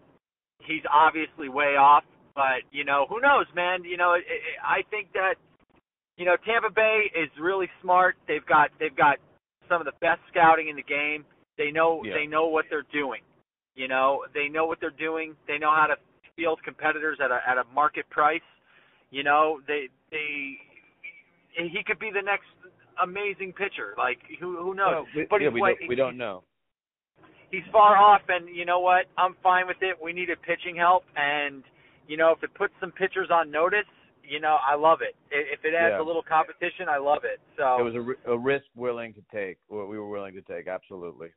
he's 0.67 0.83
obviously 0.93 1.49
way 1.49 1.76
off, 1.76 2.05
but 2.35 2.62
you 2.71 2.85
know 2.85 3.07
who 3.09 3.21
knows, 3.21 3.47
man. 3.55 3.85
You 3.85 3.97
know, 3.97 4.14
it, 4.14 4.25
it, 4.29 4.43
I 4.64 4.83
think 4.91 5.12
that 5.14 5.35
you 6.17 6.25
know 6.25 6.37
Tampa 6.47 6.71
Bay 6.71 7.11
is 7.14 7.29
really 7.41 7.69
smart. 7.83 8.17
They've 8.29 8.47
got 8.47 8.71
they've 8.79 8.97
got 8.97 9.19
some 9.69 9.81
of 9.81 9.87
the 9.87 9.99
best 10.00 10.21
scouting 10.31 10.69
in 10.69 10.76
the 10.76 10.83
game. 10.83 11.25
They 11.59 11.71
know 11.71 12.02
Yeah. 12.05 12.14
they 12.14 12.26
know 12.26 12.47
what 12.47 12.67
they're 12.71 12.87
doing. 12.93 13.23
You 13.75 13.88
know, 13.88 14.25
they 14.35 14.49
know 14.49 14.67
what 14.67 14.79
they're 14.81 14.91
doing. 14.91 15.35
They 15.49 15.59
know 15.59 15.71
how 15.75 15.87
to 15.87 15.97
field 16.37 16.61
competitors 16.64 17.19
at 17.23 17.31
a 17.31 17.41
at 17.49 17.59
a 17.59 17.64
market 17.75 18.09
price. 18.11 18.41
You 19.11 19.25
know, 19.25 19.61
they 19.67 19.88
they 20.11 20.59
he 21.56 21.82
could 21.87 21.99
be 21.99 22.11
the 22.12 22.23
next 22.23 22.47
amazing 23.02 23.52
pitcher. 23.52 23.94
Like 23.99 24.18
who 24.40 24.56
who 24.59 24.75
knows? 24.75 24.88
Well, 24.92 25.06
we, 25.16 25.26
but 25.30 25.40
yeah, 25.40 25.49
he's 25.49 25.54
we 25.54 25.61
way- 25.61 25.76
don't 25.80 25.88
we 25.88 25.94
don't 25.97 26.16
know. 26.16 26.44
he's 27.50 27.64
far 27.73 27.97
off, 27.97 28.23
and 28.28 28.49
you 28.54 28.64
know 28.64 28.80
what? 28.80 29.06
I'm 29.18 29.37
fine 29.42 29.66
with 29.66 29.78
it. 29.80 29.97
We 30.02 30.12
needed 30.12 30.38
pitching 30.42 30.76
help, 30.76 31.04
and 31.16 31.62
you 32.06 32.16
know 32.16 32.32
if 32.32 32.42
it 32.42 32.52
puts 32.54 32.75
some 32.80 32.92
pitchers 32.92 33.28
on 33.30 33.50
notice, 33.50 33.88
you 34.23 34.40
know 34.40 34.56
I 34.66 34.75
love 34.75 35.00
it. 35.02 35.14
If 35.30 35.64
it 35.64 35.75
adds 35.75 35.94
Yeah. 35.97 36.02
a 36.02 36.06
little 36.06 36.23
competition, 36.23 36.88
I 36.88 36.99
love 36.99 37.25
it. 37.25 37.40
So 37.56 37.78
It 37.80 37.82
was 37.92 38.16
a, 38.26 38.30
a 38.32 38.38
risk 38.38 38.66
willing 38.75 39.14
to 39.14 39.23
take. 39.35 39.59
What 39.68 39.88
we 39.88 39.99
were 39.99 40.09
willing 40.09 40.35
to 40.35 40.42
take. 40.42 40.66
Absolutely. 40.68 41.28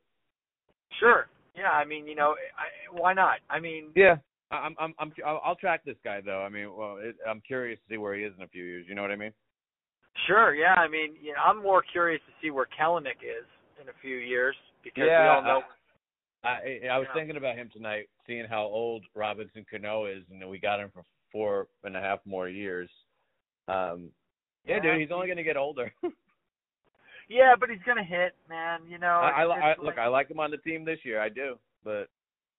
sure, 1.00 1.28
yeah. 1.56 1.72
I 1.72 1.86
mean, 1.86 2.08
you 2.08 2.16
know, 2.16 2.36
I, 2.58 2.68
why 3.00 3.14
not? 3.14 3.40
I 3.50 3.60
mean, 3.60 3.92
Yeah. 3.96 4.18
I'm 4.52 4.76
I'm 4.80 4.94
I'm 5.00 5.12
I'll, 5.26 5.42
I'll 5.44 5.56
track 5.56 5.84
this 5.86 5.98
guy 6.04 6.22
though. 6.22 6.42
I 6.42 6.50
mean, 6.50 6.72
well, 6.76 6.98
it, 7.02 7.16
I'm 7.28 7.42
curious 7.42 7.80
to 7.80 7.94
see 7.94 7.98
where 7.98 8.14
he 8.16 8.24
is 8.24 8.32
in 8.38 8.44
a 8.44 8.48
few 8.48 8.64
years. 8.64 8.86
You 8.88 8.94
know 8.96 9.02
what 9.02 9.12
I 9.12 9.16
mean? 9.16 9.32
Sure, 10.28 10.54
yeah. 10.56 10.74
I 10.76 10.88
mean, 10.88 11.16
you 11.22 11.34
know, 11.34 11.40
I'm 11.46 11.62
more 11.62 11.82
curious 11.82 12.22
to 12.28 12.34
see 12.42 12.52
where 12.52 12.68
Kelenic 12.80 13.22
is 13.22 13.46
in 13.82 13.90
a 13.90 13.94
few 14.02 14.18
years 14.18 14.56
because 14.84 15.04
we 15.04 15.12
all 15.14 15.42
know. 15.44 15.62
I 16.44 16.48
I, 16.48 16.80
I 16.94 16.98
was 17.00 17.08
Yeah. 17.10 17.14
thinking 17.16 17.38
about 17.38 17.56
him 17.56 17.70
tonight, 17.74 18.08
seeing 18.28 18.46
how 18.46 18.64
old 18.64 19.04
Robinson 19.16 19.66
Cano 19.70 20.06
is, 20.06 20.24
and 20.32 20.42
then 20.42 20.50
we 20.50 20.60
got 20.60 20.80
him 20.80 20.90
for 20.94 21.04
four 21.32 21.68
and 21.84 21.98
a 21.98 22.02
half 22.02 22.20
more 22.26 22.48
years. 22.48 22.90
Um, 23.68 24.12
yeah, 24.66 24.76
Yeah. 24.76 24.82
dude, 24.94 25.02
he's 25.02 25.12
only 25.12 25.28
going 25.28 25.38
to 25.38 25.44
get 25.44 25.58
older. 25.58 25.92
yeah, 27.30 27.56
but 27.60 27.70
he's 27.70 27.82
gonna 27.86 28.04
hit, 28.04 28.36
man. 28.48 28.82
You 28.88 29.00
know, 29.00 29.08
I, 29.08 29.30
I, 29.30 29.42
I 29.42 29.46
like- 29.46 29.78
look, 29.80 29.98
I 29.98 30.08
like 30.08 30.30
him 30.30 30.40
on 30.40 30.52
the 30.52 30.58
team 30.58 30.86
this 30.86 31.00
year. 31.04 31.20
I 31.20 31.30
do, 31.30 31.58
but 31.84 32.08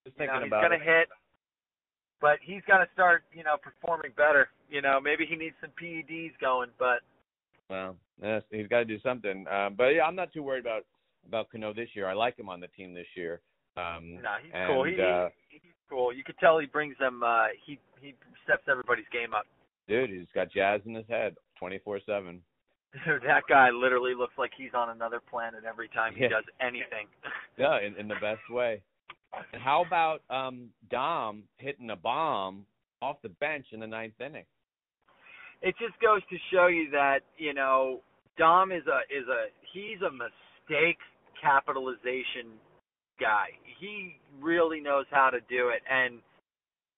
just 0.04 0.18
you 0.18 0.26
know, 0.26 0.32
thinking 0.32 0.40
he's 0.42 0.48
about 0.48 0.62
gonna 0.62 0.82
hit, 0.82 1.08
but 2.20 2.38
he's 2.42 2.62
got 2.66 2.78
to 2.78 2.88
start, 2.92 3.22
you 3.32 3.44
know, 3.44 3.56
performing 3.56 4.10
better. 4.16 4.48
You 4.68 4.82
know, 4.82 5.00
maybe 5.00 5.24
he 5.26 5.36
needs 5.36 5.54
some 5.60 5.70
PEDs 5.80 6.32
going, 6.40 6.70
but 6.78 7.00
Well, 7.70 7.96
yes, 8.22 8.42
he's 8.50 8.68
got 8.68 8.78
to 8.78 8.84
do 8.84 9.00
something. 9.00 9.46
Um, 9.48 9.74
but 9.76 9.88
yeah, 9.88 10.02
I'm 10.04 10.14
not 10.16 10.32
too 10.32 10.42
worried 10.42 10.60
about 10.60 10.84
about 11.26 11.50
Cano 11.50 11.72
this 11.74 11.88
year. 11.94 12.08
I 12.08 12.12
like 12.14 12.38
him 12.38 12.48
on 12.48 12.60
the 12.60 12.68
team 12.68 12.94
this 12.94 13.06
year. 13.16 13.40
Um, 13.76 14.14
no, 14.22 14.30
he's 14.42 14.52
and, 14.54 14.68
cool. 14.68 14.84
He, 14.84 15.00
uh, 15.00 15.28
he's 15.48 15.60
cool. 15.90 16.12
You 16.14 16.22
could 16.24 16.38
tell 16.38 16.58
he 16.58 16.66
brings 16.66 16.96
them. 16.98 17.22
uh 17.24 17.46
He 17.66 17.78
he 18.00 18.14
steps 18.44 18.62
everybody's 18.70 19.08
game 19.12 19.34
up. 19.34 19.46
dude, 19.88 20.10
he's 20.10 20.26
got 20.34 20.50
jazz 20.52 20.80
in 20.86 20.94
his 20.94 21.06
head, 21.08 21.34
24 21.58 22.00
seven. 22.06 22.40
Dude, 23.04 23.22
that 23.26 23.42
guy 23.48 23.70
literally 23.70 24.14
looks 24.14 24.34
like 24.38 24.52
he's 24.56 24.72
on 24.74 24.90
another 24.90 25.20
planet 25.28 25.64
every 25.68 25.88
time 25.88 26.14
he 26.14 26.22
Yeah. 26.22 26.28
does 26.28 26.44
anything. 26.60 27.06
Yeah, 27.58 27.80
in, 27.80 27.96
in 27.96 28.06
the 28.06 28.16
best 28.20 28.48
way. 28.50 28.82
And 29.52 29.60
how 29.62 29.82
about 29.84 30.20
um 30.30 30.68
Dom 30.90 31.42
hitting 31.56 31.90
a 31.90 31.96
bomb 31.96 32.64
off 33.02 33.16
the 33.22 33.28
bench 33.30 33.66
in 33.72 33.80
the 33.80 33.86
ninth 33.86 34.20
inning? 34.20 34.44
It 35.62 35.74
just 35.78 35.98
goes 36.00 36.20
to 36.30 36.36
show 36.52 36.66
you 36.66 36.90
that 36.90 37.20
you 37.38 37.54
know 37.54 38.00
Dom 38.38 38.72
is 38.72 38.82
a 38.86 39.00
is 39.14 39.26
a 39.28 39.46
he's 39.72 40.00
a 40.02 40.10
mistake 40.10 40.98
capitalization 41.42 42.52
guy. 43.20 43.46
He 43.80 44.16
really 44.40 44.80
knows 44.80 45.06
how 45.10 45.30
to 45.30 45.40
do 45.48 45.68
it, 45.68 45.82
and 45.90 46.18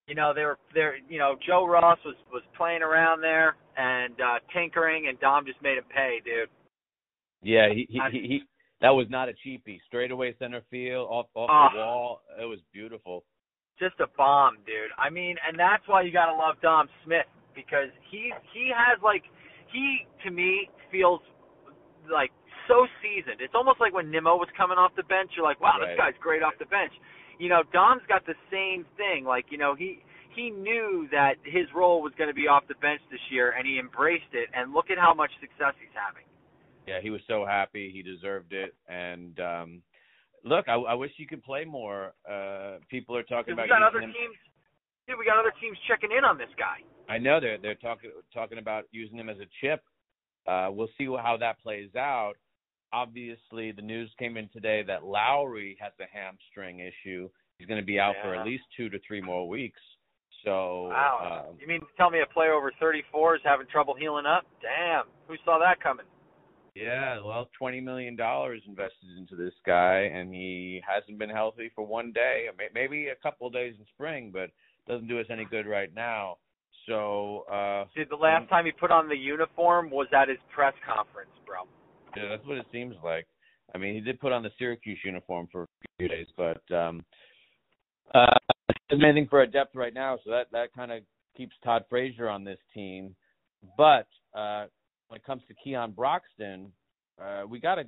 you 0.06 0.14
know 0.14 0.32
they 0.34 0.44
were 0.44 0.58
there. 0.74 0.96
You 1.08 1.18
know 1.18 1.36
Joe 1.46 1.66
Ross 1.66 1.98
was 2.04 2.16
was 2.32 2.42
playing 2.56 2.82
around 2.82 3.20
there 3.20 3.56
and 3.76 4.14
uh 4.20 4.38
tinkering, 4.52 5.08
and 5.08 5.18
Dom 5.20 5.46
just 5.46 5.62
made 5.62 5.78
him 5.78 5.84
pay, 5.94 6.20
dude. 6.24 6.48
Yeah, 7.42 7.68
he 7.72 7.86
he 7.88 8.00
I- 8.00 8.10
he, 8.10 8.18
he 8.20 8.42
that 8.80 8.90
was 8.90 9.06
not 9.10 9.28
a 9.28 9.32
cheapie. 9.44 9.80
Straightaway 9.88 10.34
center 10.38 10.62
field, 10.70 11.08
off 11.10 11.26
off 11.34 11.48
Ah. 11.50 11.70
the 11.72 11.78
wall. 11.78 12.20
It 12.40 12.44
was 12.44 12.60
beautiful. 12.72 13.24
Just 13.78 13.94
a 14.00 14.06
bomb, 14.16 14.56
dude. 14.66 14.90
I 14.98 15.08
mean, 15.10 15.36
and 15.46 15.58
that's 15.58 15.86
why 15.86 16.02
you 16.02 16.10
gotta 16.12 16.34
love 16.36 16.56
Dom 16.62 16.88
Smith 17.04 17.26
because 17.58 17.90
he 18.10 18.30
he 18.54 18.70
has 18.70 19.02
like 19.02 19.24
he 19.74 20.06
to 20.24 20.30
me 20.30 20.70
feels 20.94 21.20
like 22.06 22.30
so 22.70 22.86
seasoned. 23.02 23.40
It's 23.42 23.54
almost 23.58 23.80
like 23.80 23.92
when 23.92 24.10
Nimmo 24.10 24.36
was 24.36 24.48
coming 24.56 24.78
off 24.78 24.92
the 24.94 25.02
bench, 25.10 25.32
you're 25.34 25.44
like, 25.44 25.60
wow, 25.60 25.76
Right. 25.80 25.90
this 25.90 25.98
guy's 25.98 26.18
great 26.20 26.42
off 26.46 26.54
the 26.62 26.66
bench. 26.70 26.92
You 27.38 27.48
know, 27.48 27.62
Dom's 27.72 28.02
got 28.08 28.24
the 28.26 28.38
same 28.52 28.86
thing. 28.96 29.24
Like, 29.24 29.46
you 29.50 29.58
know, 29.58 29.74
he 29.74 30.00
he 30.36 30.50
knew 30.50 31.08
that 31.10 31.34
his 31.42 31.66
role 31.74 32.00
was 32.02 32.12
going 32.16 32.28
to 32.30 32.34
be 32.34 32.46
off 32.46 32.62
the 32.68 32.78
bench 32.78 33.00
this 33.10 33.20
year, 33.30 33.54
and 33.58 33.66
he 33.66 33.78
embraced 33.78 34.30
it. 34.32 34.48
And 34.54 34.72
look 34.72 34.90
at 34.90 34.98
how 34.98 35.12
much 35.14 35.30
success 35.40 35.74
he's 35.82 35.90
having. 35.98 36.22
Yeah, 36.86 37.00
he 37.02 37.10
was 37.10 37.20
so 37.26 37.44
happy. 37.44 37.90
He 37.92 38.02
deserved 38.02 38.52
it. 38.52 38.74
And 38.88 39.34
um 39.40 39.82
look, 40.44 40.68
I, 40.68 40.74
I 40.74 40.94
wish 40.94 41.10
he 41.16 41.26
could 41.26 41.42
play 41.42 41.64
more. 41.64 42.14
Uh 42.28 42.78
People 42.88 43.16
are 43.16 43.24
talking 43.26 43.52
Dude, 43.52 43.64
we 43.64 43.68
about 43.68 43.80
got 43.80 43.88
other 43.88 44.00
him. 44.00 44.12
teams. 44.12 44.36
Dude, 45.06 45.18
we 45.18 45.24
got 45.24 45.38
other 45.40 45.52
teams 45.60 45.76
checking 45.88 46.12
in 46.16 46.22
on 46.24 46.36
this 46.38 46.52
guy. 46.58 46.84
I 47.08 47.18
know 47.18 47.40
they're 47.40 47.58
they're 47.58 47.74
talking 47.74 48.10
talking 48.32 48.58
about 48.58 48.84
using 48.92 49.18
him 49.18 49.28
as 49.28 49.38
a 49.38 49.46
chip. 49.60 49.82
Uh, 50.46 50.68
we'll 50.70 50.88
see 50.98 51.06
how 51.06 51.36
that 51.40 51.60
plays 51.62 51.94
out. 51.96 52.34
Obviously, 52.92 53.72
the 53.72 53.82
news 53.82 54.10
came 54.18 54.36
in 54.36 54.48
today 54.48 54.82
that 54.86 55.02
Lowrie 55.02 55.76
has 55.80 55.92
a 56.00 56.04
hamstring 56.10 56.80
issue. 56.80 57.28
He's 57.58 57.68
going 57.68 57.80
to 57.80 57.86
be 57.86 57.98
out 58.00 58.14
for 58.22 58.34
at 58.34 58.46
least 58.46 58.64
two 58.76 58.88
to 58.88 58.98
three 59.06 59.20
more 59.20 59.46
weeks. 59.48 59.80
So, 60.44 60.88
Wow. 60.88 61.46
um, 61.50 61.56
you 61.60 61.66
mean 61.66 61.80
to 61.80 61.86
tell 61.96 62.10
me 62.10 62.20
a 62.22 62.32
player 62.32 62.52
over 62.52 62.72
34 62.78 63.36
is 63.36 63.42
having 63.44 63.66
trouble 63.66 63.94
healing 63.94 64.24
up? 64.24 64.46
Damn. 64.62 65.04
Who 65.26 65.34
saw 65.44 65.58
that 65.58 65.82
coming? 65.82 66.06
yeah, 66.74 67.20
well, 67.24 67.48
twenty 67.58 67.80
million 67.80 68.14
dollars 68.14 68.62
invested 68.66 69.18
into 69.18 69.34
this 69.34 69.54
guy, 69.66 70.10
and 70.14 70.32
he 70.32 70.80
hasn't 70.86 71.18
been 71.18 71.28
healthy 71.28 71.70
for 71.74 71.84
one 71.84 72.12
day. 72.12 72.46
Maybe 72.72 73.08
a 73.08 73.16
couple 73.16 73.48
of 73.48 73.52
days 73.52 73.74
in 73.78 73.84
spring, 73.94 74.30
but 74.32 74.50
doesn't 74.86 75.08
do 75.08 75.18
us 75.18 75.26
any 75.28 75.44
good 75.44 75.66
right 75.66 75.92
now. 75.94 76.36
So, 76.88 77.44
uh, 77.52 77.84
Dude, 77.94 78.08
the 78.10 78.16
last 78.16 78.48
time 78.48 78.64
he 78.64 78.72
put 78.72 78.90
on 78.90 79.08
the 79.08 79.16
uniform 79.16 79.90
was 79.90 80.08
at 80.16 80.28
his 80.28 80.38
press 80.54 80.74
conference, 80.86 81.30
bro. 81.46 81.58
Yeah, 82.16 82.30
that's 82.30 82.46
what 82.46 82.56
it 82.56 82.66
seems 82.72 82.96
like. 83.04 83.26
I 83.74 83.78
mean, 83.78 83.94
he 83.94 84.00
did 84.00 84.18
put 84.18 84.32
on 84.32 84.42
the 84.42 84.50
Syracuse 84.58 84.98
uniform 85.04 85.48
for 85.52 85.64
a 85.64 85.66
few 85.98 86.08
days, 86.08 86.26
but 86.36 86.62
um 86.74 87.04
uh 88.14 88.38
anything 88.90 89.26
for 89.28 89.42
a 89.42 89.46
depth 89.46 89.74
right 89.74 89.92
now, 89.92 90.18
so 90.24 90.30
that 90.30 90.46
that 90.52 90.72
kind 90.74 90.90
of 90.90 91.02
keeps 91.36 91.54
Todd 91.62 91.84
Frazier 91.90 92.28
on 92.28 92.42
this 92.44 92.58
team. 92.72 93.14
But 93.76 94.08
uh 94.34 94.66
when 95.08 95.18
it 95.18 95.24
comes 95.24 95.42
to 95.48 95.54
Keon 95.62 95.92
Broxton, 95.92 96.72
uh 97.22 97.42
we 97.46 97.60
got 97.60 97.74
to 97.74 97.84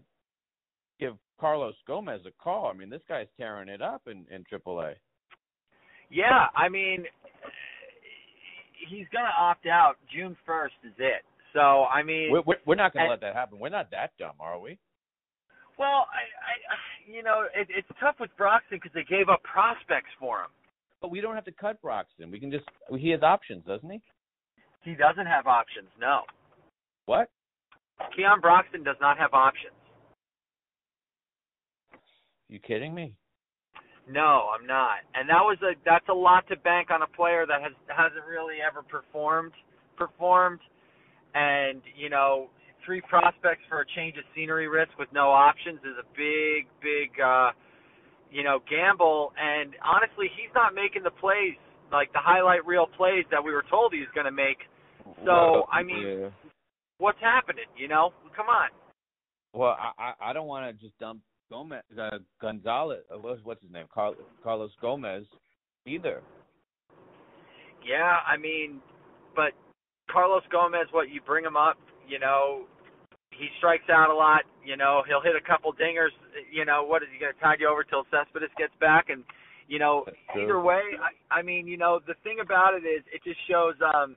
give 0.99 1.15
Carlos 1.41 1.75
Gomez 1.87 2.21
a 2.27 2.43
call. 2.43 2.67
I 2.67 2.77
mean, 2.77 2.91
this 2.91 3.03
guy's 3.09 3.27
tearing 3.39 3.71
it 3.71 3.81
up 3.81 4.03
in 4.07 4.27
in 4.31 4.45
AAA. 4.45 4.95
Yeah, 6.11 6.47
I 6.55 6.69
mean, 6.69 7.05
he's 8.89 9.07
gonna 9.13 9.33
opt 9.39 9.67
out. 9.67 9.95
June 10.13 10.37
first 10.47 10.75
is 10.85 10.95
it. 10.99 11.23
So 11.53 11.85
I 11.85 12.03
mean, 12.03 12.31
We're 12.33 12.57
we're, 12.65 12.75
not 12.77 12.93
going 12.93 13.07
to 13.07 13.11
let 13.11 13.21
that 13.23 13.35
happen. 13.35 13.59
We're 13.59 13.71
not 13.71 13.91
that 13.91 14.13
dumb, 14.19 14.35
are 14.39 14.59
we? 14.61 14.79
well, 15.79 16.07
I, 16.13 16.23
I, 16.71 16.77
you 17.13 17.23
know, 17.25 17.45
it, 17.57 17.67
it's 17.71 17.89
tough 17.99 18.17
with 18.21 18.31
Broxton 18.37 18.79
because 18.81 18.93
they 18.95 19.03
gave 19.03 19.29
up 19.29 19.43
prospects 19.43 20.11
for 20.21 20.41
him. 20.43 20.51
But 21.01 21.11
we 21.11 21.21
don't 21.21 21.35
have 21.35 21.47
to 21.47 21.53
cut 21.53 21.81
Broxton. 21.83 22.31
We 22.31 22.39
can 22.39 22.51
just 22.53 22.65
he 22.97 23.11
has 23.11 23.23
options, 23.23 23.65
doesn't 23.67 23.91
he? 23.91 24.01
He 24.85 24.95
doesn't 24.95 25.27
have 25.27 25.47
options. 25.47 25.89
No, 26.01 26.21
What? 27.07 27.31
Keon 28.17 28.41
Broxton 28.41 28.83
does 28.85 28.97
not 29.01 29.19
have 29.19 29.35
options. 29.35 29.75
You 32.49 32.59
kidding 32.59 32.95
me? 32.95 33.15
No, 34.11 34.51
I'm 34.51 34.67
not. 34.67 35.07
And 35.15 35.29
that 35.29 35.43
was 35.47 35.59
a 35.63 35.79
that's 35.85 36.09
a 36.09 36.15
lot 36.15 36.47
to 36.49 36.57
bank 36.57 36.91
on 36.91 37.03
a 37.03 37.07
player 37.07 37.47
that 37.47 37.63
has 37.63 37.73
hasn't 37.87 38.27
really 38.27 38.57
ever 38.59 38.83
performed 38.83 39.53
performed 39.97 40.61
and, 41.35 41.81
you 41.95 42.11
know, 42.11 42.49
three 42.85 43.01
prospects 43.03 43.63
for 43.69 43.83
a 43.83 43.87
change 43.95 44.17
of 44.17 44.25
scenery 44.35 44.67
risk 44.67 44.91
with 44.99 45.09
no 45.13 45.31
options 45.31 45.79
is 45.81 45.95
a 46.01 46.07
big, 46.17 46.67
big 46.83 47.21
uh 47.23 47.51
you 48.33 48.43
know, 48.43 48.59
gamble 48.69 49.33
and 49.39 49.75
honestly 49.79 50.27
he's 50.35 50.51
not 50.55 50.75
making 50.75 51.05
the 51.05 51.15
plays 51.23 51.55
like 51.93 52.13
the 52.13 52.23
highlight 52.23 52.67
reel 52.67 52.87
plays 52.97 53.25
that 53.31 53.43
we 53.43 53.53
were 53.53 53.65
told 53.71 53.93
he 53.93 54.01
was 54.01 54.11
gonna 54.15 54.33
make. 54.33 54.59
So 55.25 55.67
I 55.71 55.85
mean 55.85 56.03
yeah. 56.03 56.29
what's 56.99 57.21
happening, 57.21 57.71
you 57.77 57.87
know? 57.87 58.11
Come 58.35 58.49
on. 58.49 58.71
Well, 59.55 59.77
I 59.79 59.93
I, 60.19 60.31
I 60.31 60.33
don't 60.33 60.49
want 60.49 60.67
to 60.67 60.85
just 60.85 60.99
dump 60.99 61.21
Gomez, 61.51 61.83
uh, 62.01 62.19
Gonzalez. 62.41 63.01
Uh, 63.13 63.19
what's, 63.19 63.45
what's 63.45 63.63
his 63.63 63.73
name? 63.73 63.87
Carl, 63.93 64.15
Carlos 64.43 64.71
Gomez, 64.81 65.25
either. 65.87 66.23
Yeah, 67.87 68.17
I 68.27 68.37
mean, 68.37 68.81
but 69.35 69.53
Carlos 70.11 70.43
Gomez, 70.53 70.87
what 70.93 71.11
you 71.11 71.21
bring 71.21 71.45
him 71.45 71.57
up, 71.57 71.77
you 72.09 72.19
know, 72.19 72.65
he 73.31 73.49
strikes 73.59 73.89
out 73.91 74.11
a 74.11 74.15
lot. 74.15 74.43
You 74.65 74.77
know, 74.77 75.03
he'll 75.07 75.23
hit 75.23 75.35
a 75.35 75.47
couple 75.47 75.73
dingers. 75.73 76.11
You 76.53 76.65
know, 76.65 76.85
what 76.85 77.03
is 77.03 77.09
he 77.13 77.19
going 77.19 77.33
to 77.33 77.41
tide 77.41 77.59
you 77.61 77.69
over 77.69 77.85
till 77.85 78.05
Cespedes 78.11 78.51
gets 78.59 78.75
back? 78.81 79.09
And 79.09 79.25
you 79.67 79.79
know, 79.79 80.05
either 80.37 80.61
way, 80.61 80.83
I, 81.01 81.39
I 81.39 81.43
mean, 81.43 81.67
you 81.67 81.77
know, 81.77 82.01
the 82.07 82.15
thing 82.25 82.39
about 82.43 82.75
it 82.75 82.85
is, 82.87 83.03
it 83.13 83.23
just 83.25 83.39
shows. 83.49 83.75
um 83.95 84.17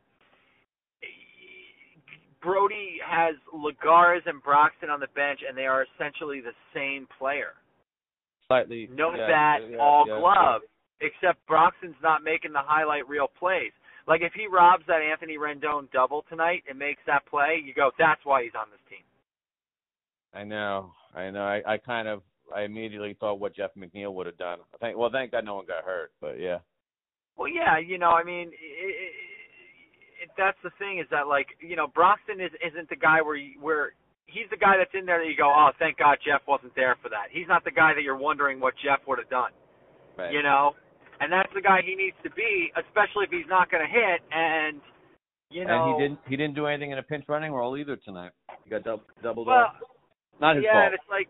Brodie 2.43 2.99
has 3.05 3.35
Lagares 3.53 4.21
and 4.25 4.43
Broxton 4.43 4.89
on 4.89 4.99
the 4.99 5.07
bench, 5.15 5.39
and 5.47 5.57
they 5.57 5.65
are 5.65 5.85
essentially 5.95 6.41
the 6.41 6.53
same 6.73 7.07
player. 7.17 7.53
Slightly. 8.47 8.89
No 8.93 9.15
yeah, 9.15 9.27
bat, 9.27 9.61
yeah, 9.71 9.77
all 9.77 10.05
yeah, 10.07 10.19
glove, 10.19 10.61
except 11.01 11.45
Broxton's 11.47 11.95
not 12.03 12.23
making 12.23 12.51
the 12.51 12.61
highlight 12.61 13.07
reel 13.07 13.27
plays. 13.39 13.71
Like 14.05 14.21
if 14.21 14.33
he 14.33 14.47
robs 14.47 14.83
that 14.87 15.01
Anthony 15.01 15.37
Rendon 15.37 15.89
double 15.91 16.25
tonight 16.29 16.63
and 16.69 16.77
makes 16.77 17.01
that 17.07 17.25
play, 17.25 17.61
you 17.63 17.73
go, 17.73 17.91
that's 17.97 18.21
why 18.25 18.43
he's 18.43 18.51
on 18.59 18.67
this 18.69 18.81
team. 18.89 19.05
I 20.33 20.43
know, 20.43 20.91
I 21.15 21.29
know. 21.29 21.43
I, 21.43 21.61
I 21.65 21.77
kind 21.77 22.07
of, 22.07 22.21
I 22.53 22.63
immediately 22.63 23.15
thought 23.17 23.39
what 23.39 23.55
Jeff 23.55 23.71
McNeil 23.77 24.13
would 24.13 24.25
have 24.25 24.37
done. 24.37 24.59
Thank, 24.81 24.97
well, 24.97 25.09
thank 25.11 25.31
God 25.31 25.45
no 25.45 25.55
one 25.55 25.65
got 25.65 25.85
hurt, 25.85 26.11
but 26.19 26.39
yeah. 26.39 26.59
Well, 27.37 27.47
yeah, 27.47 27.79
you 27.79 27.97
know, 27.97 28.09
I 28.09 28.23
mean, 28.23 28.49
it, 28.49 29.13
it, 30.23 30.29
that's 30.37 30.57
the 30.63 30.71
thing 30.79 30.99
is 30.99 31.07
that 31.11 31.27
like, 31.27 31.47
you 31.59 31.75
know, 31.75 31.87
Broxton 31.87 32.39
is 32.39 32.51
isn't 32.63 32.87
the 32.89 32.95
guy 32.95 33.21
where 33.21 33.35
you, 33.35 33.59
where 33.59 33.93
he's 34.25 34.47
the 34.49 34.57
guy 34.57 34.79
that's 34.79 34.93
in 34.97 35.05
there 35.05 35.19
that 35.19 35.27
you 35.27 35.35
go, 35.37 35.51
oh, 35.51 35.69
thank 35.77 35.99
God 35.99 36.17
Jeff 36.23 36.41
wasn't 36.47 36.73
there 36.75 36.95
for 37.03 37.09
that. 37.09 37.27
He's 37.31 37.47
not 37.47 37.63
the 37.63 37.75
guy 37.75 37.93
that 37.93 38.01
you're 38.01 38.17
wondering 38.17 38.59
what 38.59 38.73
Jeff 38.83 39.03
would 39.07 39.19
have 39.19 39.29
done. 39.29 39.51
Right. 40.17 40.31
You 40.31 40.43
know, 40.43 40.73
and 41.19 41.31
that's 41.31 41.51
the 41.53 41.61
guy 41.61 41.81
he 41.85 41.95
needs 41.95 42.17
to 42.23 42.31
be, 42.31 42.71
especially 42.77 43.25
if 43.27 43.31
he's 43.31 43.49
not 43.49 43.69
going 43.69 43.83
to 43.83 43.91
hit. 43.91 44.21
And 44.31 44.81
you 45.49 45.65
know, 45.65 45.73
and 45.73 45.83
he 45.85 45.93
didn't, 46.01 46.19
he 46.27 46.35
didn't 46.35 46.55
do 46.55 46.65
anything 46.65 46.91
in 46.91 46.97
a 46.97 47.03
pinch 47.03 47.25
running 47.27 47.51
role 47.51 47.77
either 47.77 47.97
tonight. 47.97 48.31
He 48.63 48.69
got 48.69 48.83
dub, 48.83 49.01
doubled 49.21 49.47
well, 49.47 49.69
off. 49.69 49.75
Not 50.41 50.55
his 50.55 50.65
yeah, 50.65 50.73
fault. 50.73 50.85
and 50.85 50.93
it's 50.95 51.09
like, 51.09 51.27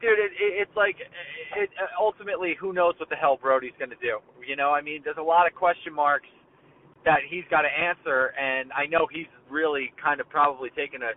dude, 0.00 0.18
it, 0.18 0.30
it, 0.38 0.52
it's 0.62 0.76
like, 0.76 0.96
it, 1.56 1.70
it 1.70 1.90
ultimately, 1.98 2.54
who 2.58 2.72
knows 2.72 2.94
what 2.98 3.08
the 3.08 3.16
hell 3.16 3.38
Brodie's 3.40 3.74
going 3.78 3.90
to 3.90 4.02
do? 4.02 4.18
You 4.46 4.54
know, 4.54 4.70
I 4.70 4.80
mean, 4.80 5.02
there's 5.02 5.18
a 5.18 5.22
lot 5.22 5.46
of 5.46 5.54
question 5.54 5.92
marks 5.92 6.28
that 7.04 7.20
he's 7.28 7.44
got 7.50 7.62
to 7.62 7.68
answer, 7.72 8.32
and 8.40 8.72
I 8.72 8.86
know 8.86 9.06
he's 9.10 9.28
really 9.50 9.92
kind 10.02 10.20
of 10.20 10.28
probably 10.28 10.70
taking 10.76 11.02
a 11.02 11.12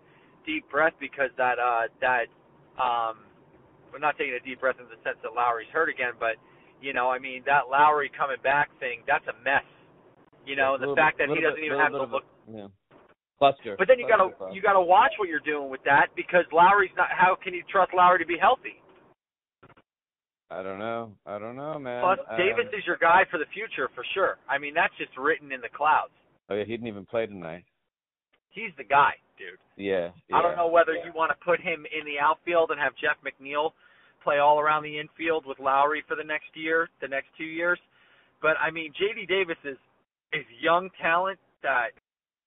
deep 0.46 0.70
breath 0.70 0.94
because 1.00 1.30
that 1.38 1.60
uh 1.60 1.88
that 2.00 2.28
um 2.82 3.24
we're 3.92 4.00
not 4.00 4.18
taking 4.18 4.34
a 4.36 4.44
deep 4.46 4.60
breath 4.60 4.76
in 4.80 4.86
the 4.88 5.00
sense 5.04 5.18
that 5.24 5.32
Lowrie's 5.36 5.68
hurt 5.72 5.90
again, 5.90 6.14
but 6.20 6.36
you 6.82 6.94
know, 6.94 7.10
I 7.10 7.20
mean 7.20 7.44
that 7.46 7.68
Lowrie 7.72 8.12
coming 8.16 8.38
back 8.44 8.70
thing, 8.80 9.02
that's 9.08 9.26
a 9.28 9.36
mess. 9.44 9.64
You 10.46 10.56
know, 10.56 10.78
Yeah, 10.80 10.88
the 10.88 10.96
fact 10.96 11.18
bit- 11.18 11.28
that 11.30 11.36
he 11.36 11.42
doesn't 11.42 11.60
bit- 11.60 11.66
even 11.66 11.80
have 11.80 11.92
to 11.92 12.04
look 12.04 12.24
Yeah. 12.48 12.68
Cluster. 13.40 13.76
but 13.78 13.88
then 13.88 14.00
you 14.00 14.08
gotta 14.08 14.30
Cluster 14.32 14.56
you 14.56 14.62
gotta 14.62 14.82
watch 14.82 15.12
what 15.18 15.28
you're 15.30 15.44
doing 15.44 15.70
with 15.70 15.84
that 15.84 16.08
because 16.16 16.46
Lowrie's 16.52 16.96
not 16.96 17.10
how 17.12 17.36
can 17.36 17.54
you 17.54 17.64
trust 17.64 17.92
Lowrie 17.92 18.20
to 18.20 18.26
be 18.26 18.38
healthy? 18.38 18.82
I 20.50 20.64
don't 20.64 20.80
know. 20.80 21.12
I 21.26 21.38
don't 21.40 21.56
know, 21.56 21.78
man. 21.78 22.02
Plus 22.04 22.20
Uh, 22.30 22.38
Davis 22.38 22.68
is 22.78 22.86
your 22.86 22.98
guy 22.98 23.26
for 23.30 23.38
the 23.38 23.46
future 23.54 23.90
for 23.94 24.04
sure. 24.14 24.38
I 24.50 24.58
mean 24.58 24.74
that's 24.74 24.96
just 24.98 25.16
written 25.18 25.52
in 25.52 25.62
the 25.62 25.70
clouds. 25.70 26.14
Oh 26.50 26.56
yeah, 26.56 26.64
he 26.64 26.72
didn't 26.72 26.88
even 26.88 27.06
play 27.06 27.26
tonight. 27.26 27.66
He's 28.50 28.72
the 28.78 28.84
guy, 28.84 29.14
dude. 29.38 29.60
Yeah. 29.76 30.10
I 30.34 30.42
don't 30.42 30.56
know 30.56 30.68
whether 30.68 30.94
you 30.94 31.12
want 31.14 31.30
to 31.32 31.46
put 31.46 31.60
him 31.62 31.86
in 31.94 32.06
the 32.06 32.18
outfield 32.20 32.72
and 32.72 32.80
have 32.80 32.94
Jeff 32.96 33.18
McNeil 33.22 33.72
play 34.24 34.40
all 34.40 34.60
around 34.60 34.84
the 34.84 34.98
infield 35.00 35.46
with 35.46 35.60
Lowrie 35.60 36.02
for 36.08 36.16
the 36.16 36.24
next 36.24 36.50
year, 36.56 36.90
the 37.02 37.08
next 37.08 37.28
two 37.38 37.44
years. 37.46 37.78
But 38.42 38.56
I 38.62 38.72
mean, 38.72 38.94
JD 38.94 39.28
Davis 39.28 39.58
is 39.64 39.78
is 40.34 40.46
young 40.62 40.90
talent 41.02 41.40
that 41.62 41.90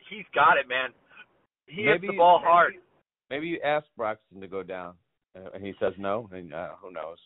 he's 0.09 0.25
got 0.35 0.57
it, 0.57 0.69
man. 0.69 0.91
He 1.67 1.85
hits 1.85 2.01
the 2.01 2.17
ball 2.17 2.41
hard. 2.43 2.75
Maybe 3.31 3.47
you 3.47 3.61
ask 3.65 3.87
Broxton 3.97 4.41
to 4.41 4.49
go 4.49 4.63
down, 4.65 4.95
uh, 5.37 5.51
and 5.55 5.65
he 5.65 5.73
says 5.79 5.93
no, 5.99 6.29
and 6.33 6.53
uh, 6.53 6.71
who 6.83 6.91
knows? 6.91 7.19